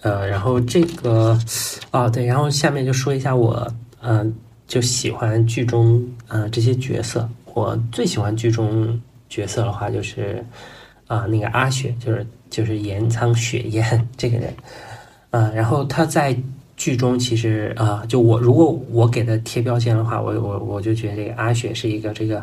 [0.01, 1.39] 呃，然后这个
[1.91, 3.67] 哦对，然后下面就说一下我
[4.01, 4.35] 嗯。
[4.69, 10.45] 就喜欢剧中呃这些角色，我最喜欢剧中角色的话就是
[11.07, 13.85] 啊那个阿雪，就是就是岩仓雪燕
[14.17, 14.55] 这个人，
[15.31, 16.37] 啊，然后他在
[16.77, 22.43] 剧中其实啊就我如果我给他贴标签的话，我我我就觉得这个阿雪是一个这个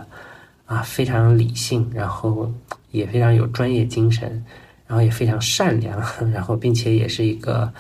[0.65, 2.52] 啊非常理性，然后
[2.91, 4.43] 也非常有专业精神，
[4.88, 6.02] 然后也非常善良，
[6.34, 7.71] 然后并且也是一个。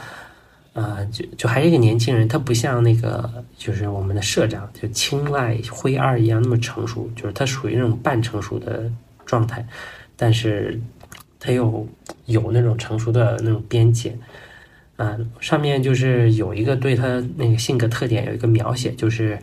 [0.75, 8.91] 啊，就就还是一个年轻人，他不像那个，就是我们的社长，就青睐灰二一样那么成熟，就是他属于那种半成熟的
[9.25, 9.65] 状态，
[10.17, 10.77] 但是
[11.39, 11.87] 他又
[12.25, 14.13] 有那种成熟的那种边界。
[14.97, 19.39] 啊，上面就是有一个对他那个性格特点有一个描写，就是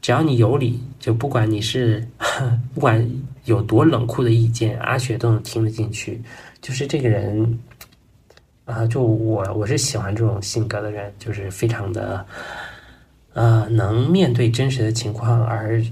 [0.00, 2.06] 只要你有理，就不管你是
[2.72, 3.04] 不管
[3.46, 6.22] 有多冷酷的意见，阿雪都能听得进去。
[6.60, 7.58] 就是这个人。
[8.68, 12.24] 啊，就我我是喜欢这种性格的人，就是非常的，
[13.32, 15.82] 呃，能面对真实的情况而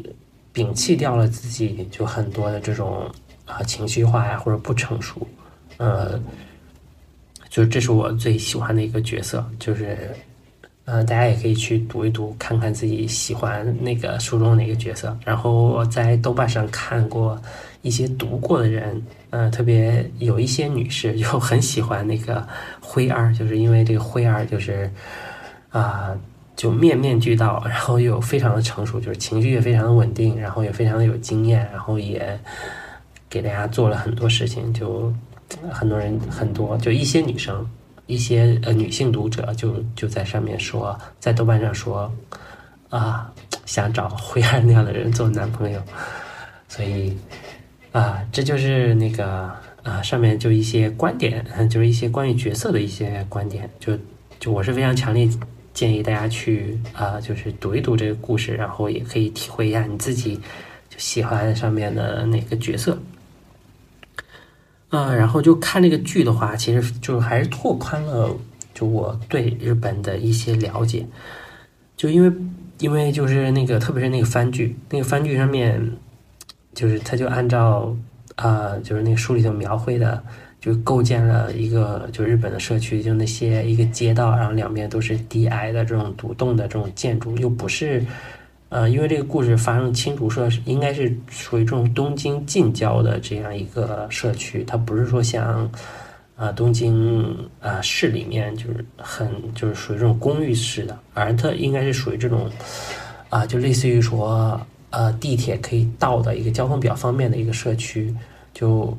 [0.53, 3.11] 摒弃掉了自己就很多的这种
[3.47, 5.27] 啊情绪化呀或者不成熟，
[5.79, 6.21] 呃，
[7.49, 10.15] 就这是我最喜欢的一个角色，就是。
[10.89, 15.19] 嗯，大家也可以去读一读，看看自己喜欢那个书中哪个角色。
[15.25, 17.37] 然后我在豆瓣上看过
[17.87, 22.47] 一些读过的人，嗯，特别有一些女士就很喜欢那个
[22.81, 24.91] 灰二，就是因为这个灰二就是
[25.71, 26.15] 啊，
[26.57, 32.39] 就面面俱到，然后又非常的成熟，就是情绪也非常的稳定，然后也非常的有经验，然后也
[33.31, 35.13] 给大家做了很多事情，就
[35.71, 37.65] 很多人很多，就一些女生。
[38.09, 42.09] 一些呃女性读者就就在上面说，在豆瓣上说，
[42.89, 43.33] 啊，
[43.65, 45.83] 想找灰二那样的人做男朋友，
[46.69, 47.19] 所以
[47.97, 49.51] 啊，这就是那个
[49.83, 53.99] 啊上面就一些观点，就是一些关于角色的一些观点，就
[54.39, 55.27] 就我是非常强烈
[55.73, 60.37] 建议大家去啊，就是读一读这个故事，然后也可以体会一下你自己
[60.91, 62.99] 就喜欢上面的哪个角色。
[64.91, 68.37] 啊，然后就看这个剧的话，其实就还是拓宽了
[68.75, 71.07] 就我对日本的一些了解。
[71.97, 72.31] 就因为
[72.79, 75.97] 因为就是那个，特别是那个番剧，那个番剧上面，
[76.77, 77.93] 就是他就按照
[78.37, 80.23] 啊，就是那个书里头描绘的，
[80.61, 88.05] 就构建了一个就日本的社区，就那些一个街道，然后两边都是低矮的这种独栋的这种建筑，又不是。
[88.69, 95.71] 呃，因为这个故事发生青竹社，应该是属于这种东京近郊的这样一个社区，它不是说像，
[96.35, 102.51] 啊东京啊市里面就是很就是属于这种公寓式的，而它应该是属于这种，
[103.31, 104.61] 啊就类似于说
[104.97, 108.15] 呃地铁可以到的一个交通比较方便的一个社区，
[108.55, 108.97] 就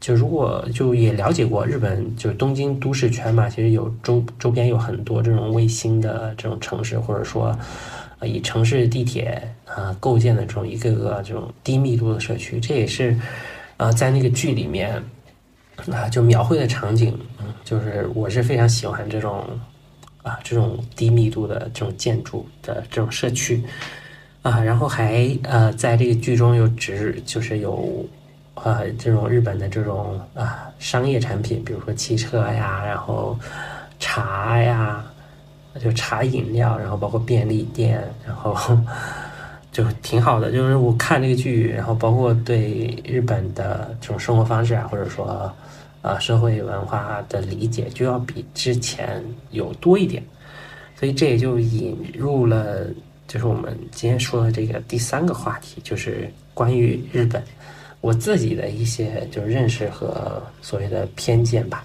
[0.00, 7.54] 就如果就也了解过日本就是东京都市圈嘛，其实有周周边有很多这种卫星的这种城市，或者说。
[8.22, 13.14] 以城市地铁啊构建的这种一个个这种低密度的社区，这也是
[13.76, 15.02] 啊在那个剧里面
[15.92, 17.14] 啊就描绘的场景，
[17.64, 19.44] 就是我是非常喜欢这种
[20.22, 23.62] 啊这种低密度的这种建筑的这种社区
[24.44, 28.06] 啊，然后还呃在这个剧中又只就是有
[28.54, 33.36] 啊这种日本的这种啊商业产品，比如说汽车呀，然后
[33.98, 35.04] 茶呀。
[35.82, 38.56] 就茶饮料，然后包括便利店，然后
[39.72, 40.52] 就挺好的。
[40.52, 45.52] 就是我看这个剧，然后包括对日本的这种生活方式啊，或者说
[46.00, 50.22] 啊社会文化的理解，就要比之前有多一点。
[50.94, 52.86] 所以这也就引入了，
[53.34, 57.42] 就是我们今天说的这个第三个话题，就是关于日本
[58.00, 61.84] 我自己的一些就是认识和所谓的偏见吧。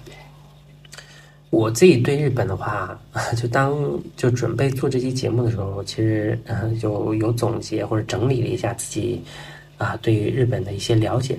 [1.49, 2.95] 我自己对日本的话，
[3.35, 3.75] 就当
[4.15, 9.19] 就准备做这期节目的时候，其实嗯，就有总结或者整理了一下自己
[9.79, 11.35] 啊对于日本的一些了解，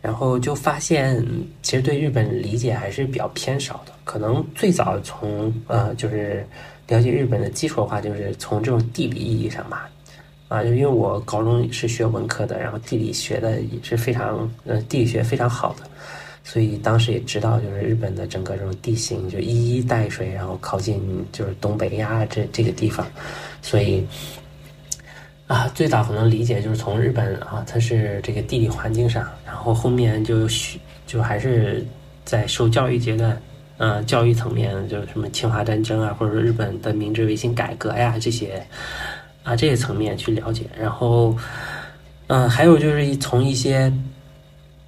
[0.00, 1.22] 然后就发现
[1.60, 3.92] 其实对日本理解还是比较偏少的。
[4.04, 6.46] 可能最早从呃就是
[6.88, 9.88] 了解日本的基础的话，就是从这种地理意义上吧，
[10.48, 15.88] 啊，就因为我高中是学文科的，然后地理学的也是非常呃地理学非常好的。
[16.46, 23.06] 所以当时也知道，就是日本的整个这种地形，就一衣带水，然后靠近就是东北亚这这个地方，
[23.62, 24.06] 所以
[25.46, 30.46] 啊，最早可能理解就是从日本啊，它是这个地理环境上，然后后面就
[31.06, 31.82] 就还是
[32.26, 33.40] 在受教育阶段，
[33.78, 38.64] 嗯，教育层面就是什么侵华战争啊，或者说日本的明治维新改革呀这些
[39.42, 41.36] 啊这些层面去了解，然后
[42.28, 43.92] 嗯，还有就是从一些。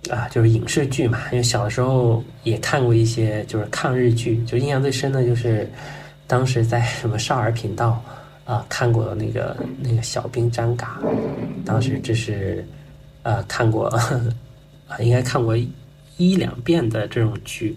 [0.09, 5.69] 啊，就是影视剧嘛，因为小的时候也看过一些，就是抗日剧，就印象最深的就是
[6.29, 8.00] 当时在什么少儿频道
[8.44, 11.00] 啊看过那个那个小兵张嘎，
[11.65, 12.65] 当时这是
[13.25, 13.88] 呃看过
[14.87, 15.56] 啊，应该看过
[16.19, 17.75] 一两遍的这种剧。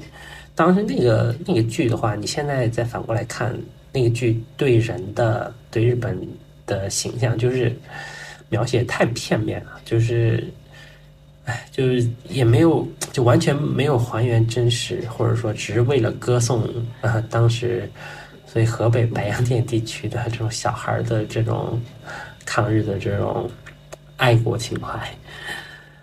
[0.59, 3.57] 当时那个那个剧的话，你现在再反过来看
[3.93, 6.19] 那个剧对人的对日本
[6.65, 7.73] 的形象，就是
[8.49, 10.45] 描写太片面了，就是。
[11.45, 16.61] 哎就是也没有，就完全没有还原真实，或者说只是为了歌颂
[17.01, 17.89] 啊当时，
[18.45, 21.81] 所以河北白洋淀地区的这种小孩的这种
[22.45, 23.49] 抗日的这种
[24.17, 24.99] 爱国情怀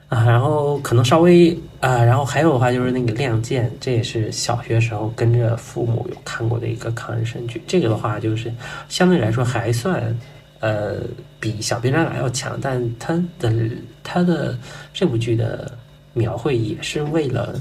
[0.09, 8.53] 啊，然后可能稍微啊，然后还有的话就是那个《亮剑》，这也是小学时候跟着父母有看过的一个抗日神剧，这个的话就是
[8.89, 10.17] 相对来说还算。
[10.61, 11.03] 呃，
[11.39, 13.53] 比小兵张嘎要强，但他的
[14.03, 14.59] 他的
[14.91, 15.71] 这部剧的
[16.15, 17.61] 描绘也是为了，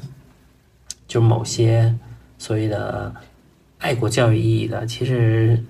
[1.05, 1.93] 就某些
[2.37, 3.13] 所谓的
[3.79, 5.61] 爱国教育意义的，其实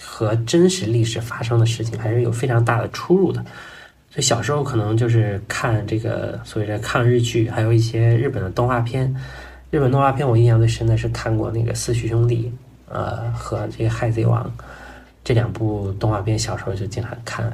[0.00, 3.44] 和真实历史发生的事情还是有非常大的出入的。
[4.14, 9.12] 所以小时候可能就是看这个所谓的抗日剧，还有一些日本的动画片。
[9.72, 12.52] 日本动画片我印象最深的是看过那个《四驱兄弟》，
[12.94, 14.44] 呃，和这个《海贼王》
[15.24, 17.44] 这两部动画片，小时候就经常看。《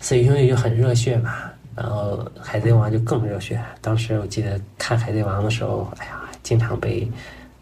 [0.00, 1.34] 四驱兄弟》就很热血嘛，
[1.76, 3.62] 然后《海贼王》就更热血。
[3.82, 7.06] 当时我记得看《海贼王》的时候，哎呀，经常被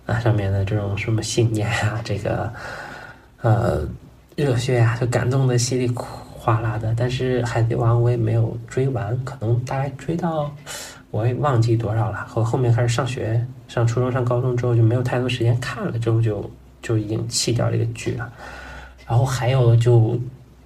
[0.07, 2.53] 啊上面的这种什么信念啊，这个
[3.43, 3.81] 呃
[4.37, 6.07] 热血啊，就感动的稀里哭
[6.47, 6.95] 哗啦的。
[6.97, 10.49] 但是《海贼王》我也没有追完，可能大概追到。
[11.11, 16.49] 我也忘记多少了，和后面开始上学，上初中、上高中之后就没有太多时间看了，之后就
[16.81, 18.33] 就已经弃掉这个剧了。
[19.09, 20.17] 然后还有就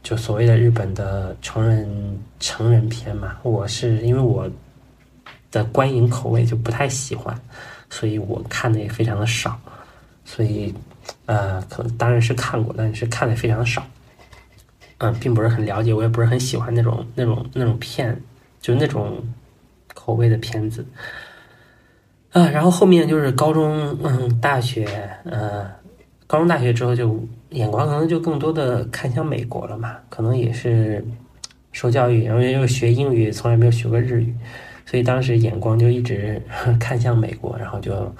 [0.02, 1.88] 就所谓的日本的成人
[2.40, 4.50] 成人片嘛，我是因为我
[5.50, 7.34] 的观影口味就不太喜欢，
[7.88, 9.58] 所以我看的也非常的少，
[10.24, 10.74] 所以
[11.26, 13.86] 呃，可能当然是看过，但是看的非常的少，
[15.00, 18.18] 嗯，并不是很了解，我也不是很喜欢那种那种那种片，
[18.60, 19.22] 就那种。
[19.92, 20.86] 口味的片子，
[22.32, 24.86] 啊，然后后面就是高中，嗯，大学，
[25.24, 25.68] 呃，
[26.26, 31.04] 高中大学之后就眼光可能就更多的看向美国了嘛，可能也是
[31.72, 34.34] 受教育，然后又学英语，从来没有学过日语，
[34.86, 36.40] 所以当时眼光就一直
[36.80, 38.14] 看向美国，然后就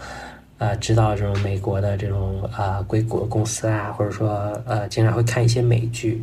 [0.58, 4.30] 啊知道这种美国的这种啊硅谷公司啊，或者说
[4.66, 6.22] 呃经常会看一些美剧，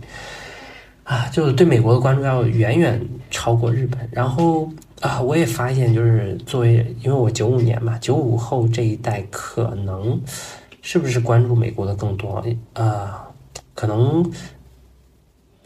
[1.08, 3.02] 啊，就是对美国的关注要远远
[3.32, 4.70] 超过日本，然后。
[5.00, 10.20] 啊，我也发现，就是作为，因为我九五年嘛，九五后这一代可能
[10.82, 12.44] 是不是关注美国的更多？
[12.74, 13.28] 啊，
[13.76, 14.28] 可能，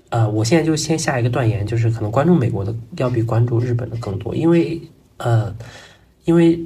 [0.10, 4.82] 啊，我现在就先下一个断言，就是可能关注美国的要比关注日本的更多，因为，
[5.16, 5.56] 呃，
[6.26, 6.60] 因为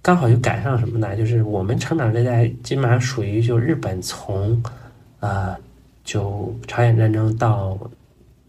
[0.00, 1.16] 刚好就赶上什么呢？
[1.16, 4.62] 就是我们成长这代基本上属于就日本从，
[5.18, 5.56] 啊，
[6.04, 7.76] 就朝鲜战争到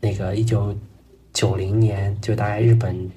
[0.04, 0.76] 那个一九
[1.32, 3.10] 九零年，就大概日本。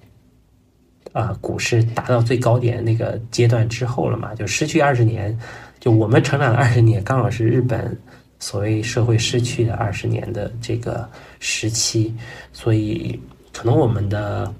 [1.13, 5.35] 啊，股市达到最高点那个阶段之后了嘛，就失去二十年，
[5.81, 7.97] 就我们成长的二十年，刚好是日本
[8.39, 11.09] 所谓社会失去的二十年的这个
[11.41, 12.15] 时期，
[12.53, 13.19] 所以
[13.51, 14.53] 可能我们的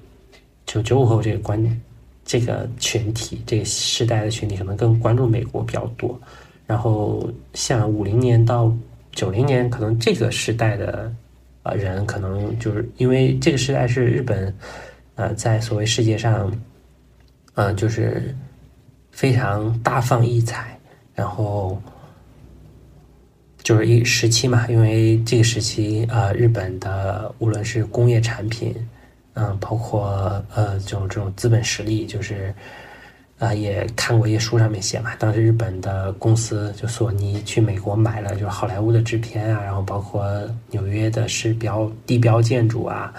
[0.65, 1.81] 就九五后这个关
[2.25, 6.19] 这个群体，这个时代的群体，可能更关注美国比较多。
[6.65, 8.75] 然后像五零年到
[9.11, 11.13] 九零年，可能这个时代的
[11.67, 14.53] 呃人，可能就是因为这个时代是日本。
[15.19, 16.55] 呃，在所谓世界上，
[17.55, 18.35] 嗯，就是
[19.09, 20.79] 非常大放异彩，
[21.15, 21.81] 然后
[23.63, 28.75] 就是一时期嘛，因为这个时期，呃，日本的无论是工业产品，
[29.33, 30.05] 嗯，包括
[30.53, 32.53] 呃这种这种资本实力，就是
[33.39, 40.23] 啊，也看过一些书上面写嘛，当时日本的公司就索尼去美国买了，就是好莱坞的制片啊，然后包括
[40.69, 43.13] 纽约的市标地标建筑啊，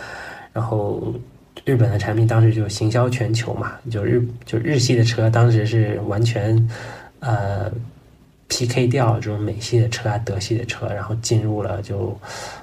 [0.53, 1.15] 然后。
[1.65, 6.57] 日本的产品当时就行销全球嘛，就日就日系的车当时是完全，
[7.19, 7.71] 呃
[8.49, 12.19] ，PK 掉这种美系的车啊、德系的车，然后进入了就，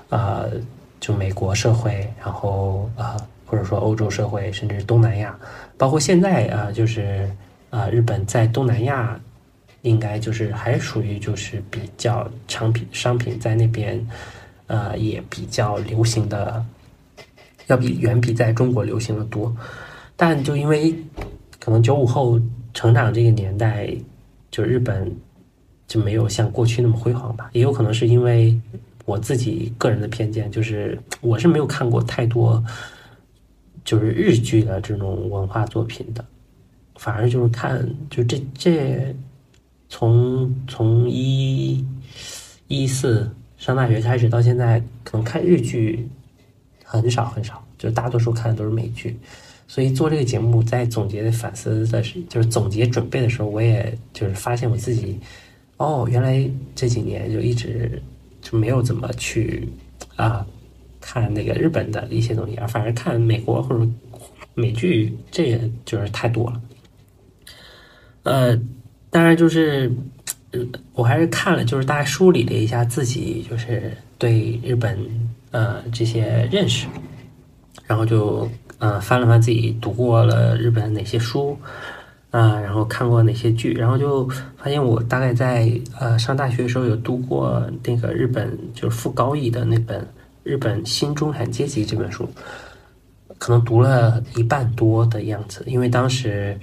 [0.10, 0.49] 呃，
[0.99, 5.38] 就美国社会，然后啊，或者说欧洲社会，甚至东南亚，
[5.78, 7.30] 包括现在啊，就是
[7.70, 9.20] 啊，日本在东南亚
[9.82, 14.05] 应该就是还属于就是比较商品商品在那边，
[14.68, 16.66] 呃，也比较流行的。
[17.68, 19.51] 要比远比在中国流行的多，
[20.16, 20.95] 但就因为
[21.59, 22.39] 可能九五后
[22.76, 23.89] 成长这个年代，
[24.51, 25.11] 就日本
[25.88, 27.49] 就没有像过去那么辉煌吧。
[27.53, 28.55] 也有可能是因为
[29.05, 32.63] 我自己个人的偏见，就是我是没有看过太多
[33.84, 36.24] 就是日剧的这种文化作品的，
[36.96, 39.16] 反而就是看就这这
[39.89, 41.86] 从从一
[42.68, 46.08] 一四上大学开始到现在，可能看日剧。
[46.88, 49.18] 很少很少，就大多数看的都是美剧，
[49.68, 55.20] 所以做这个节目在总结反思的是，就是总结准备的时候，我也就是发现我自己，
[55.78, 58.02] 哦，原来这几年就一直
[58.39, 59.68] 就没有怎么去
[60.16, 60.46] 啊
[61.02, 63.86] 看那个日本的一些东西，而反而看美国或者
[64.54, 66.62] 美剧，这也就是太多了。
[68.26, 68.55] 呃，
[69.09, 69.89] 当然就是
[70.93, 74.99] 我还是看了，就是大概梳理了一下自己，就是对日本。
[75.51, 76.86] 呃，这些认识，
[77.88, 78.45] 然后就
[78.78, 81.57] 呃翻了翻自己读过了日本哪些书
[82.30, 90.01] 啊，然后看过哪些剧，然后就发现我大概在呃上大学的时候有读过那个日本就是傅高义的那本
[90.43, 92.28] 《日本新中产阶级》这本书，
[93.38, 96.59] 可能读了一半多的样子，因为当时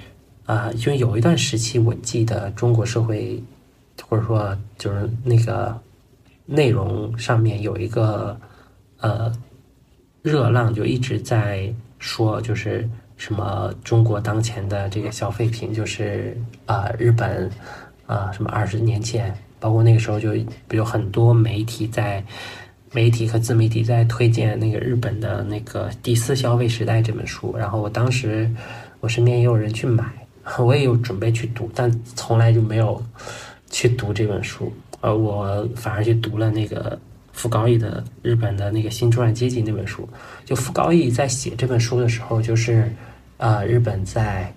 [0.53, 3.43] 啊，因为有一段时期，我记得中国社会
[4.07, 5.75] 或者说就是那个
[6.45, 8.39] 内容上面有一个
[9.01, 9.33] 呃
[10.21, 12.87] 热浪，就一直在说，就是
[13.17, 16.37] 什么中国当前的这个消费品，就是
[16.67, 17.51] 啊日本
[18.07, 20.35] 啊什么二十年前，包括那个时候就
[20.73, 22.23] 有很多媒体在。
[22.95, 28.55] 媒体和自媒体在推荐那个日本的那个《第四消费时代》这本书，然后我当时
[29.01, 30.05] 我身边也有人去买，
[30.59, 33.03] 我也有准备去读，但从来就没有
[33.71, 34.73] 去读这本书。
[35.01, 36.99] 呃，我反而去读了那个
[37.33, 40.09] 傅高义的日本的那个新中产阶级那本书。
[40.45, 42.93] 就傅高义在写这本书的时候，就是
[43.39, 44.53] 啊，日本在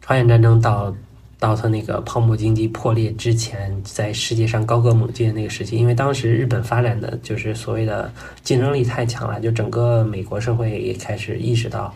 [0.00, 0.94] 朝鲜战争到。
[1.40, 11.94] 到他那个泡沫经济破裂之前，在世界上高歌猛进的那个时期，因为当时日本发展的就是所谓的竞争力太强了，就整个美国社会也开始意识到，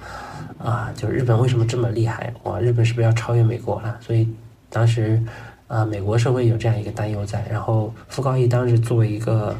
[0.62, 2.32] 啊，就是日本为什么这么厉害？
[2.44, 3.98] 哇，日本是不是要超越美国了？
[4.00, 4.28] 所以
[4.70, 5.22] 当时
[5.66, 7.44] 啊，美国社会有这样一个担忧在。
[7.50, 9.56] 然后傅高义当时作为一个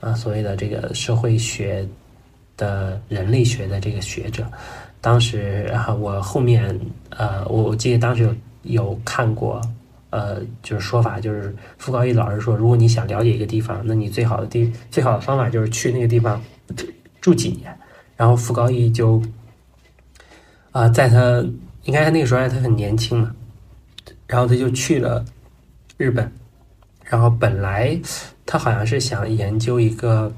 [0.00, 1.86] 啊所谓的这个社会学
[2.56, 4.46] 的人类学的这个学者，
[5.00, 6.78] 当时然后我后面
[7.10, 8.34] 呃，我我记得当时有。
[8.66, 9.62] 有看过，
[10.10, 16.42] 呃，就是说法，就是傅高义老师说，如果你想了解一个地方，那你最好的地最好的方法就是去那个地方
[17.20, 17.72] 住几年。
[18.16, 19.22] 然后傅高义就，
[20.76, 21.42] 啊，在他
[21.84, 23.34] 应该那个时候他很年轻嘛，
[24.26, 25.24] 然后他就去了
[25.96, 26.30] 日本，
[27.04, 27.98] 然后本来
[28.44, 30.30] 他好像是想研究一个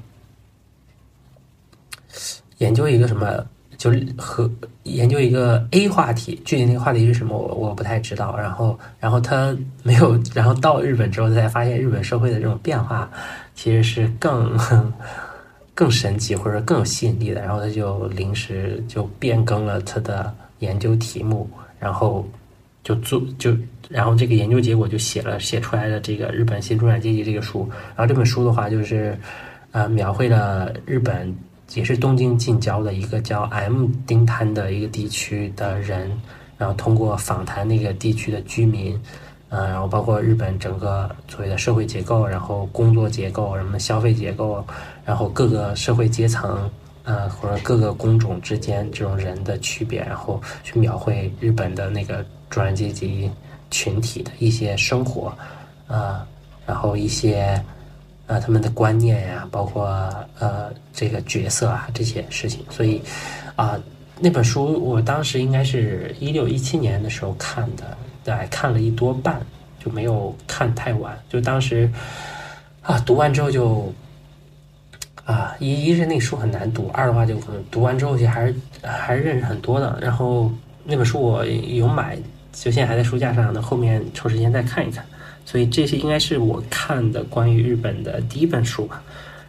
[2.59, 3.45] 研究一个什么。
[3.79, 4.51] 就是和
[4.83, 8.37] 研究一个 A 话题，具体那个话题是什么，我我不太知道。
[8.37, 13.09] 然后，然后他没有，然后到日本之后，才发现日本社会的这种变化
[13.55, 14.59] 其实是更
[15.79, 17.39] 更神奇，或者更有吸引力的。
[17.39, 21.49] 然后他就临时就变更了他的研究题目，
[21.79, 22.27] 然后
[22.83, 23.55] 就做就，
[23.87, 27.65] 然后这个研究结果就写了写出来的这个《日本新中产阶级》这个书。
[27.95, 29.17] 然后这本书的话，就是
[29.71, 31.33] 呃，描绘了日本。
[31.75, 36.11] 也是东京近郊的一个叫 M 丁滩的一个地区的人，
[36.57, 38.99] 然后通过访谈那个地区的居民，
[39.49, 44.65] 呃，然后包括日本整个所谓的社会结构，然后工作结构，什么消费结构，
[45.03, 46.69] 然后各个社会阶层，
[47.03, 53.29] 呃，或者各个工种之间这种人的区别，然后去描绘日本的那个中产阶级
[53.71, 55.33] 群体的一些生活，
[55.87, 56.25] 啊，
[56.65, 57.61] 然后一些。
[58.29, 59.87] 啊，他们的观念呀，包括
[60.37, 63.01] 呃这个角色啊这些事情，所以
[63.55, 63.75] 啊
[64.19, 67.97] 那本书我当时应该是一六一七年的时候看的，
[68.29, 69.41] 来，看了一多半
[69.83, 71.91] 就没有看太完，就当时
[72.81, 73.93] 啊读完之后就
[75.25, 80.51] 啊一一是那书很难读，二的话就可能读完之后就还是还是认识很多的，然后
[80.83, 82.17] 那本书我有买，
[82.53, 85.05] 就现在还在书架上，呢后面抽时间再看一看。
[85.45, 89.01] 所以这些应该是我看的关于日本的第一本书吧，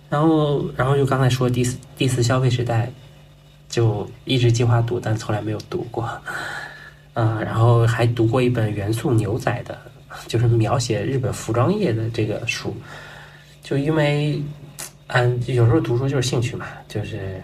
[0.08, 2.90] 然后，然后就刚才说第四第四消费时代，
[3.68, 6.08] 就一直计划读，但从来没有读过，
[7.14, 9.78] 啊，然后还读过一本元素牛仔的，
[10.26, 12.74] 就是描写日本服装业的这个书，
[13.62, 14.42] 就因为，
[15.08, 17.42] 嗯，有时候读书就是兴趣嘛，就是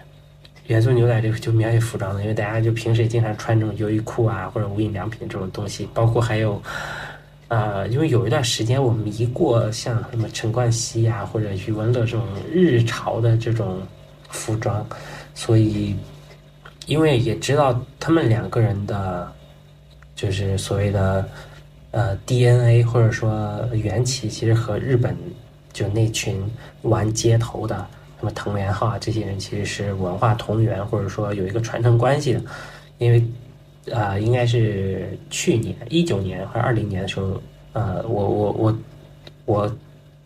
[0.67, 6.61] 元素牛仔这个就描写服装的，因为大家就平时也经常穿这种优衣库啊或者无印良品这种东西，包括还有。
[7.49, 13.81] 呃，因为有一段时间我迷过像什么陈冠希呀或者余文乐这种日潮的这种
[14.27, 14.85] 服装，
[15.33, 15.95] 所以
[16.87, 19.31] 因为也知道他们两个人的，
[20.17, 21.25] 就是所谓的
[21.91, 25.15] 呃 DNA 或者说缘起，其实和日本
[25.71, 26.43] 就那群
[26.81, 27.77] 玩街头的
[28.19, 32.41] 什么藤原浩啊这些人其实是文化同源，或者说有一个传承关系的，
[32.97, 33.23] 因为。
[33.93, 37.41] 啊，应该是去年一九年或者二零年的时候，
[37.71, 38.77] 呃，我我我
[39.45, 39.77] 我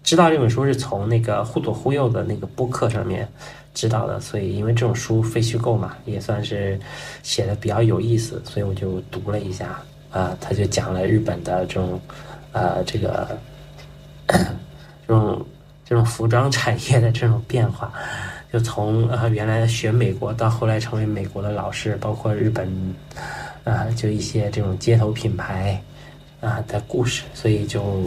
[0.02, 3.30] 知道这本书是从那个忽左忽右的那个播客上面
[3.74, 6.80] 知道的，所以因为这种书非虚构嘛，也算是
[7.24, 9.82] 写的比较有意思，所以我就读了一下。
[10.12, 11.98] 啊，他就讲了日本的这种
[12.52, 13.40] 呃这个
[14.28, 15.46] 这种
[15.86, 17.94] 这种服装产业的这种变化。
[18.52, 22.70] 就从啊原来学美国到后来成为美国的老师，包括日本，
[23.64, 25.82] 啊就一些这种街头品牌
[26.42, 28.04] 啊的故事，所以就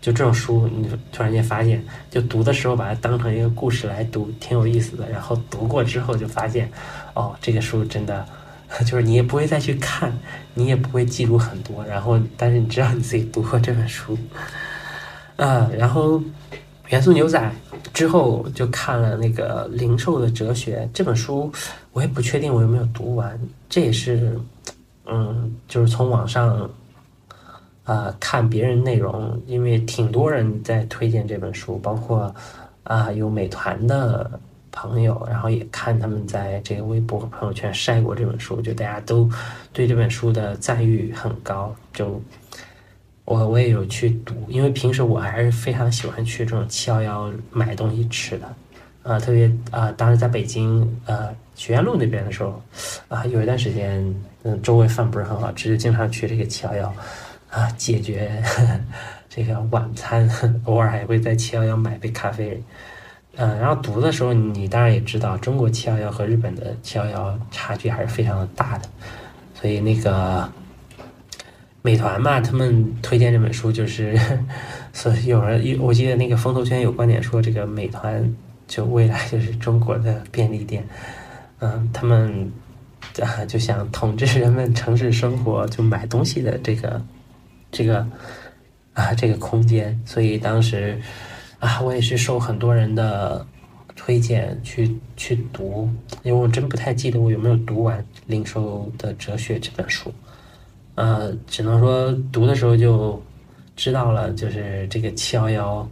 [0.00, 5.08] 就这种书，你突然间发现，就读的时候把它当成一个故事来读，挺有意思的。
[5.10, 6.70] 然后读过之后就发现，
[7.14, 8.26] 哦，这个书真的
[8.86, 10.12] 就是你也不会再去看，
[10.54, 14.18] 你也不会记录很多，然后但是你知道你自己读过这本书，
[15.36, 16.22] 啊，然后。
[16.90, 17.52] 元素牛仔
[17.92, 21.52] 之后就看了那个零售的哲学这本书，
[21.92, 23.38] 我也不确定我有没有读完。
[23.68, 24.40] 这也是
[25.04, 26.70] 嗯，就是从网上
[27.88, 32.34] 啊看别人内容，因为挺多人在推荐这本书，包括
[32.82, 34.38] 啊有美团的
[34.70, 39.26] 朋友，然后也看他们在这个微博和朋友圈晒过这本书，就大家都
[39.72, 41.74] 对这本书的赞誉很高。
[41.94, 42.20] 就
[43.24, 48.46] 我我也有去读，因为平时我还是非常喜欢去这种七幺幺买东西吃的，
[49.02, 52.62] 啊，特别啊，当时在北京呃学院路那边的时候，
[53.08, 56.94] 啊，有一段时间嗯周围饭不是很好吃，就经常去这个七幺幺
[57.50, 58.42] 啊解决
[59.28, 60.28] 这个晚餐，
[60.64, 62.62] 偶尔还会在七幺幺买杯咖啡。
[63.36, 68.88] 嗯，然后读的时候，你当然也知道，中国七幺幺和日本的七幺幺差距还是非常的大的，
[69.54, 70.50] 所以那个
[71.82, 74.18] 美团嘛，他们推荐这本书，就是
[74.92, 78.34] 所以有人，我记得那个风投圈有观点说，这个美团
[78.66, 80.84] 就未来就是中国的便利店，
[81.60, 82.50] 嗯，他们
[83.22, 87.00] 啊就想统治人们城市生活就买东西的这个
[87.70, 88.06] 这个
[88.94, 91.00] 啊这个空间，所以当时。
[91.60, 93.44] 啊，我也是受很多人的
[93.96, 95.90] 推荐去去读，
[96.22, 100.14] 因为我真不太记得我有没有读完《零售的哲学》这本书。
[100.94, 103.20] 呃，只能说读的时候就
[103.74, 105.90] 知道了，就是这个七幺幺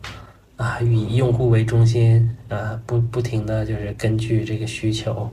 [0.56, 5.28] 啊，以用户为中心，呃，不不停的就是根据这个需求，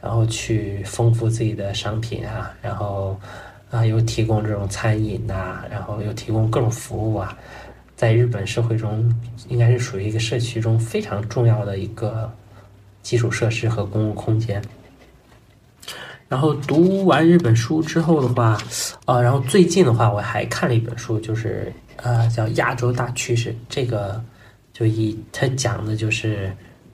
[0.00, 3.18] 然后去丰富自己的商品啊，然后
[3.72, 7.36] 啊又提供这种餐饮呐，然后又提供各种服务啊。
[7.96, 9.12] 在日本社会中，
[9.48, 12.32] 应该是属于一个社区中非常重要的一个
[13.02, 14.62] 基础设施和公共空间。
[16.28, 18.58] 然后读完日本书之后的话，
[19.04, 23.50] 啊，然后最近的话，我还看了一本书，就是呃，叫《亚洲大趋势》。
[23.68, 24.22] 这个
[24.72, 26.50] 就以它讲的就是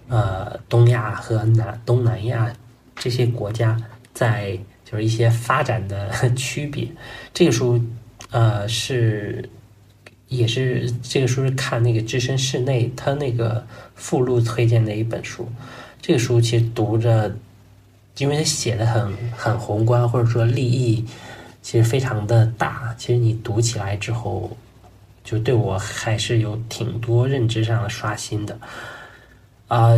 [0.08, 2.52] 呃，东亚和南东南亚
[2.96, 3.76] 这些国家
[4.12, 4.58] 在
[4.90, 6.88] 就是一些发展的 区别。
[7.34, 7.84] 这个书
[8.30, 9.48] 呃是。
[10.30, 15.50] 也是这个书是看那个置身事内，他那个附录推荐的一本书。
[16.02, 17.34] 这个书其实读着，
[18.18, 21.02] 因为他写的很很宏观，或者说立意
[21.62, 22.94] 其实非常的大。
[22.98, 24.54] 其实你读起来之后，
[25.24, 28.60] 就对我还是有挺多认知上的刷新的。
[29.68, 29.94] 啊，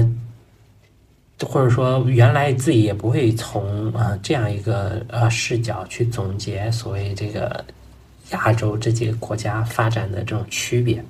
[1.46, 7.64] 或者说原来自己也不会从啊这样一个呃视角去总结所谓这个。
[8.32, 11.04] 亚洲这几个国家发展的这种区别，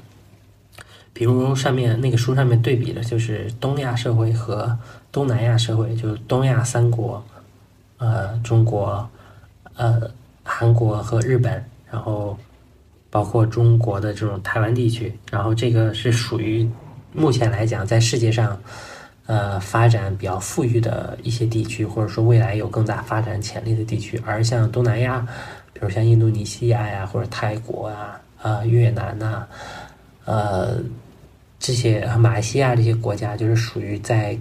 [1.13, 4.75] 比如上面那个书上面对比的就是东亚社会和
[5.13, 7.23] 东南亚社会，就是东亚三国，
[7.99, 9.07] 呃，中国、
[9.75, 10.11] 呃，
[10.43, 12.39] 韩国和日本，然后
[13.11, 16.67] 包括中国的这种台湾地区，然后这个是属于
[17.13, 18.59] 目前来讲在世界上，
[19.31, 25.25] 呃，发展比较富裕的一些地区，或者说未来有更大发展潜力的地区，而像东南亚。
[25.73, 29.47] 比如像印度尼西亚呀，或者泰国啊，啊越南呐，
[30.25, 30.79] 呃
[31.61, 34.37] 这些马来西亚这些国家，就是属于在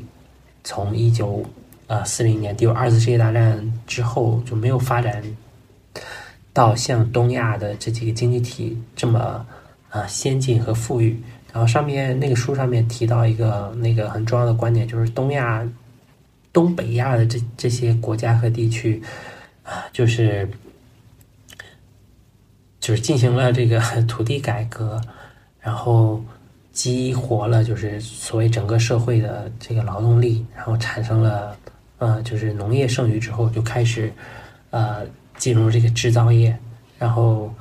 [0.63, 1.45] 从一九
[1.85, 5.23] 呃四零年第二次世界大战之后就没有发展
[6.51, 9.45] 到像东亚的这几个经济体这么
[9.91, 11.21] 啊先进和富裕。
[11.51, 15.67] 然后上面那个书上面提到一个那个很重要的观点，就是东亚、
[16.53, 19.01] 东北亚的这这些国家和地区
[19.63, 20.49] 啊，就是。
[22.81, 24.99] 就是进行了这个 土地改革，
[25.59, 26.23] 然后
[26.71, 31.55] 激活了就是所谓整个社会的这个劳动力，然后产生了
[31.97, 34.11] 呃就是农业剩余之后就开始
[34.71, 35.05] 呃
[35.37, 36.57] 进入这个制造业，
[36.97, 37.53] 然后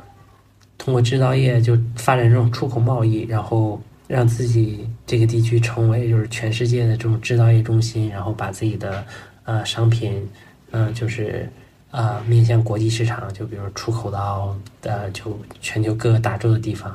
[0.79, 9.05] 通过制造业就发展这种出口贸易，然后让自己这个地区成为就是全世界的这种制造业中心，然后把自己的
[9.45, 10.26] 呃商品
[10.70, 11.47] 嗯就是。
[11.91, 16.95] 啊，面向国际市场，就比如出口到呃，就全球各个大洲的地方，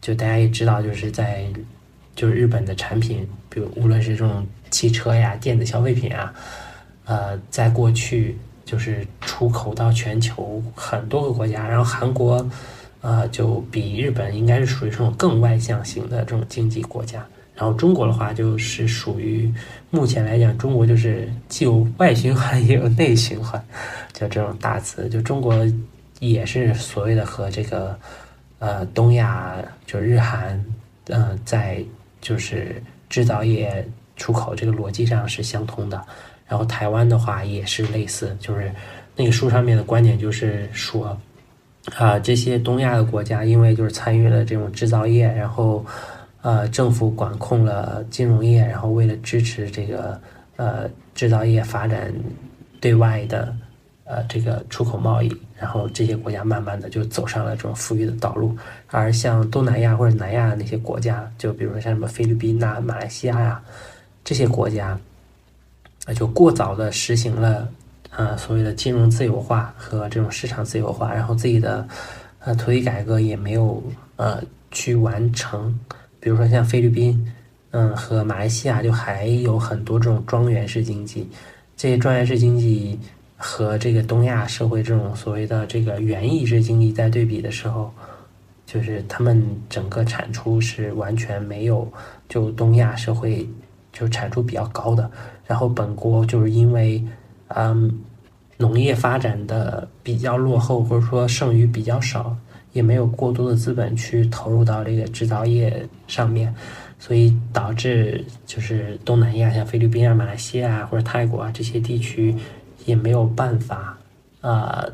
[0.00, 1.44] 就大家也知道，就是在
[2.16, 6.34] 就是日本的产品，比如无论是这种汽车呀、电子消费品啊，
[7.04, 12.44] 呃，在过去就是出口到全球很多个国家，然后韩国，
[13.06, 17.24] 呃，就比日本应该是属于这种更外向型的这种经济国家。
[17.54, 19.48] 然后中国的话，就是属于
[19.90, 23.64] 目前来讲，中国就是既有外循环也有内循环，
[24.12, 25.08] 就这种大词。
[25.08, 25.64] 就中国
[26.18, 27.96] 也是所谓的和这个
[28.58, 29.54] 呃东亚，
[29.86, 30.60] 就日韩，
[31.06, 31.80] 嗯，在
[32.20, 33.86] 就是制造业
[34.16, 36.04] 出口这个逻辑上是相通的。
[36.48, 38.68] 然后台湾的话也是类似，就是
[39.14, 41.16] 那个书上面的观点就是说，
[41.94, 45.84] 啊，这些东亚的国家因为就是参与了这种制造业，然后。
[46.42, 50.20] 呃，政府管控了金融业，然后为了支持这个
[50.54, 52.14] 呃制造业发展，
[52.80, 53.52] 对外的
[54.04, 58.56] 呃这个出口贸易，然后这些国家慢慢的就走上了这种富裕的道路。
[58.92, 63.60] 而像东南亚或者南亚那些国家，就比如说像什么菲律宾呐、马来西亚呀
[64.22, 64.96] 这些国家，
[66.06, 67.68] 那就过早的实行了
[68.16, 71.86] 呃所谓的金融自由化和这种市场自由化，然后自己的
[72.40, 73.82] 呃土地改革也没有
[74.16, 75.78] 呃去完成。
[76.18, 77.32] 比如说像菲律宾，
[77.70, 81.28] 嗯，和马来西亚就还有很多这种庄园式经济，
[81.76, 82.98] 这些庄园式经济
[83.36, 87.92] 和这个东亚社会这种所谓的这个园艺式经济在对比的时候，
[88.66, 91.86] 就是他们整个产出是完全没有
[92.28, 93.46] 就东亚社会
[93.92, 95.08] 就产出比较高的。
[95.46, 97.00] 然后本国就是因为
[97.48, 98.00] 嗯
[98.56, 102.36] 农业发展的比较落后，或者说剩余比较少。
[102.72, 106.54] 也没有过多的资本去投入到这个制造业上面，
[106.98, 112.36] 所以导致就是东南亚像菲律宾啊、马来西亚啊或者泰国啊这些地区
[112.84, 113.96] 也没有办法
[114.42, 114.84] 啊，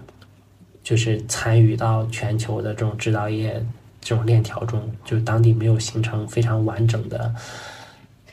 [0.85, 3.61] 就是参与到全球的这种制造业
[4.01, 7.35] 这种链条中，就是当地没有形成非常完整的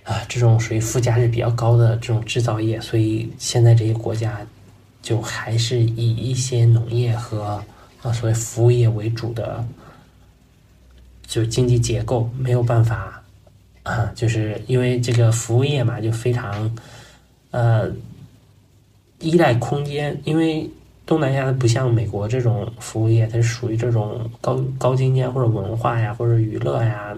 [0.10, 4.42] 啊这种属于附加值比较高的这种制造业，所以现在这些国家
[5.02, 7.64] 就还是以一些农业和。
[8.02, 9.62] 啊，所谓服务业为主的，
[11.28, 13.22] 就经济结构没有办法
[13.84, 16.74] 啊，就是因为这个服务业嘛，就非常
[17.52, 17.92] 呃
[19.20, 20.18] 依赖空间。
[20.24, 20.70] 因为
[21.06, 27.14] 东南亚它不像美国这种服务业，它是属于这种高高精尖或者文化呀，或者娱乐呀、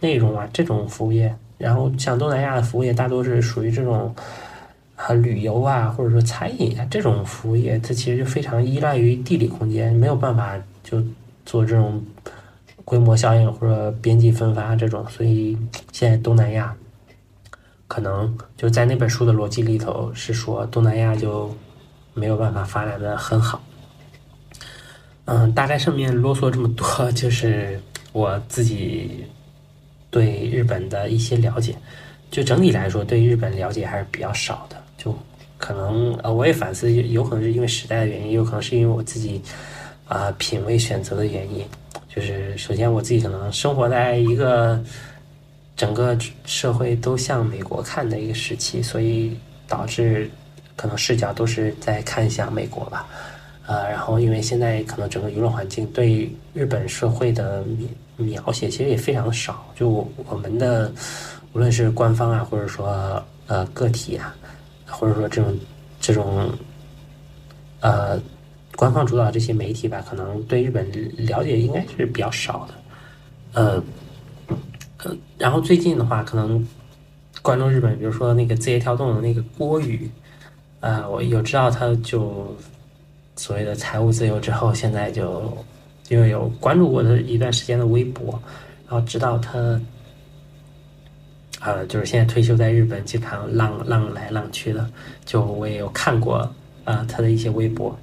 [0.00, 1.36] 内容啊这种服务业。
[1.58, 4.14] 然后像东南亚的服务业，大多是属于这种。
[4.96, 11.02] 啊，旅游啊，或者说餐饮啊，这种服务业，它其实就非常依赖于地理空间，没有办法就
[11.44, 12.02] 做这种
[12.82, 15.06] 规模效应或者边际分发这种。
[15.10, 15.54] 所以
[15.92, 16.74] 现在东南亚
[17.86, 21.54] 可能就在那本书的逻辑里头是说，东南亚就
[22.14, 23.62] 没有办法发展的很好。
[25.26, 27.78] 嗯，大概上面啰嗦这么多，就是
[28.12, 29.26] 我自己
[30.16, 31.74] 对日本的一些了解。
[32.30, 34.76] 就整体来说，对日本了解还是比较少的。
[34.96, 35.14] 就
[35.58, 39.42] 可能呃，我也反思，有可能是因为时代的原因，有可能是因为我自己
[40.08, 41.64] 啊品味选择的原因。
[42.08, 44.82] 就是首先我自己可能生活在一个
[45.76, 49.36] 整个社会都向美国看的一个时期，所以
[49.68, 50.30] 导致
[50.76, 53.06] 可能视角都是在看向美国吧。
[53.66, 57.64] 呃，然后因为现在可能整个舆论环境对日本社会的
[58.16, 60.90] 描写其实也非常的少，就我们的
[61.52, 64.34] 无论是官方啊，或者说呃个体啊。
[64.88, 65.58] 或者说这种
[66.00, 66.48] 这种
[67.80, 68.16] 呃
[68.76, 72.74] 官方主导这些媒体吧，可能对日本了解应该是比较少的。
[73.60, 73.82] 呃
[74.98, 76.64] 呃，然后最近的话，可能
[77.42, 80.08] 关注日本，比如说那个字节跳动的那个郭宇，
[80.78, 82.56] 呃，我有知道他就
[83.36, 85.56] 所谓的财务自由之后，现在就
[86.08, 88.30] 因为有关注过他一段时间的微博，
[88.88, 89.80] 然后知道他。
[91.58, 94.88] 呃，就是现在退休在日本，经常浪浪来浪去的。
[95.24, 96.48] 就我也有看过，
[96.84, 97.98] 呃，他的一些微博，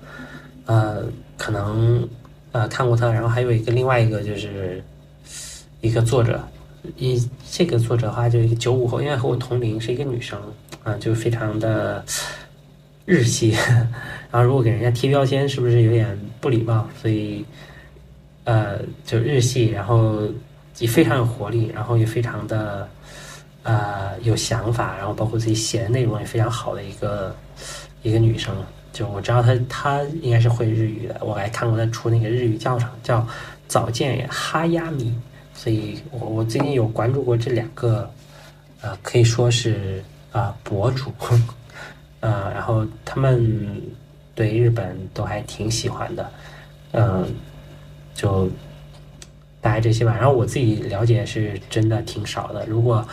[0.66, 1.04] 呃，
[1.38, 2.06] 可能
[2.52, 3.10] 呃看过他。
[3.12, 4.84] 然后还有一个另外一个就是
[5.82, 6.44] 一个作者，
[6.98, 10.38] 一这个作者的话就一个九五后，因为和我同龄，是一个女生，
[10.84, 12.04] 啊，就非常的
[13.06, 13.56] 日系。
[14.34, 16.90] 然后如果给人家贴标签，是不是有点不礼貌？
[17.00, 17.46] 所以
[18.44, 20.28] 呃，就日系，然后
[20.80, 22.90] 也非常有活力，然后也非常的。
[23.66, 27.34] 呃，有想法，然后包括自己写的内容也非常好的一个
[28.02, 28.54] 一个女生，
[28.92, 33.26] 就我知道她她应该是会日语的，我还看过她出那个日语教程，叫
[33.70, 35.18] 早见哈亚米，
[35.54, 38.12] 所以我我最近有关注过这两个，
[38.82, 40.04] 呃，可以说是
[40.34, 41.10] 啊博主，
[42.20, 43.82] 呃，然后他们
[44.36, 46.32] 对日本都还挺喜欢的，
[46.92, 47.26] 嗯，
[48.14, 48.50] 就
[49.62, 53.06] 大概这些吧，然后我自己了解是真的挺少的，如果。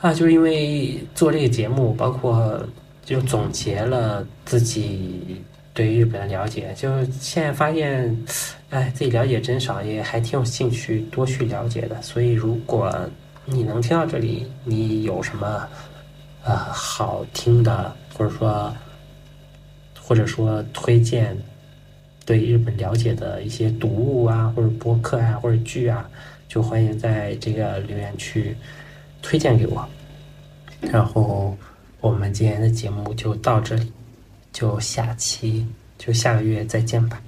[0.00, 2.60] 啊，就是因为做这个节目，包括
[3.04, 5.40] 就总结了自己
[5.72, 8.12] 对日本的了解，就现在发现，
[8.70, 12.02] 哎，自己了解真少，也还挺有兴趣多去了解的。
[12.02, 12.92] 所以，如果
[13.44, 15.68] 你能听到这里，你有什么
[16.42, 18.74] 呃好听的，或者说
[20.02, 21.36] 或者说推荐
[22.26, 26.08] 对日本了解的一些读物啊，或者播客啊，或者剧啊，
[26.48, 28.56] 就欢迎在这个留言区。
[29.22, 29.88] 推荐给我，
[30.80, 31.56] 然后
[32.00, 33.92] 我们今天的节目就到这里，
[34.52, 35.64] 就下期
[35.96, 37.22] 就下个月再见吧。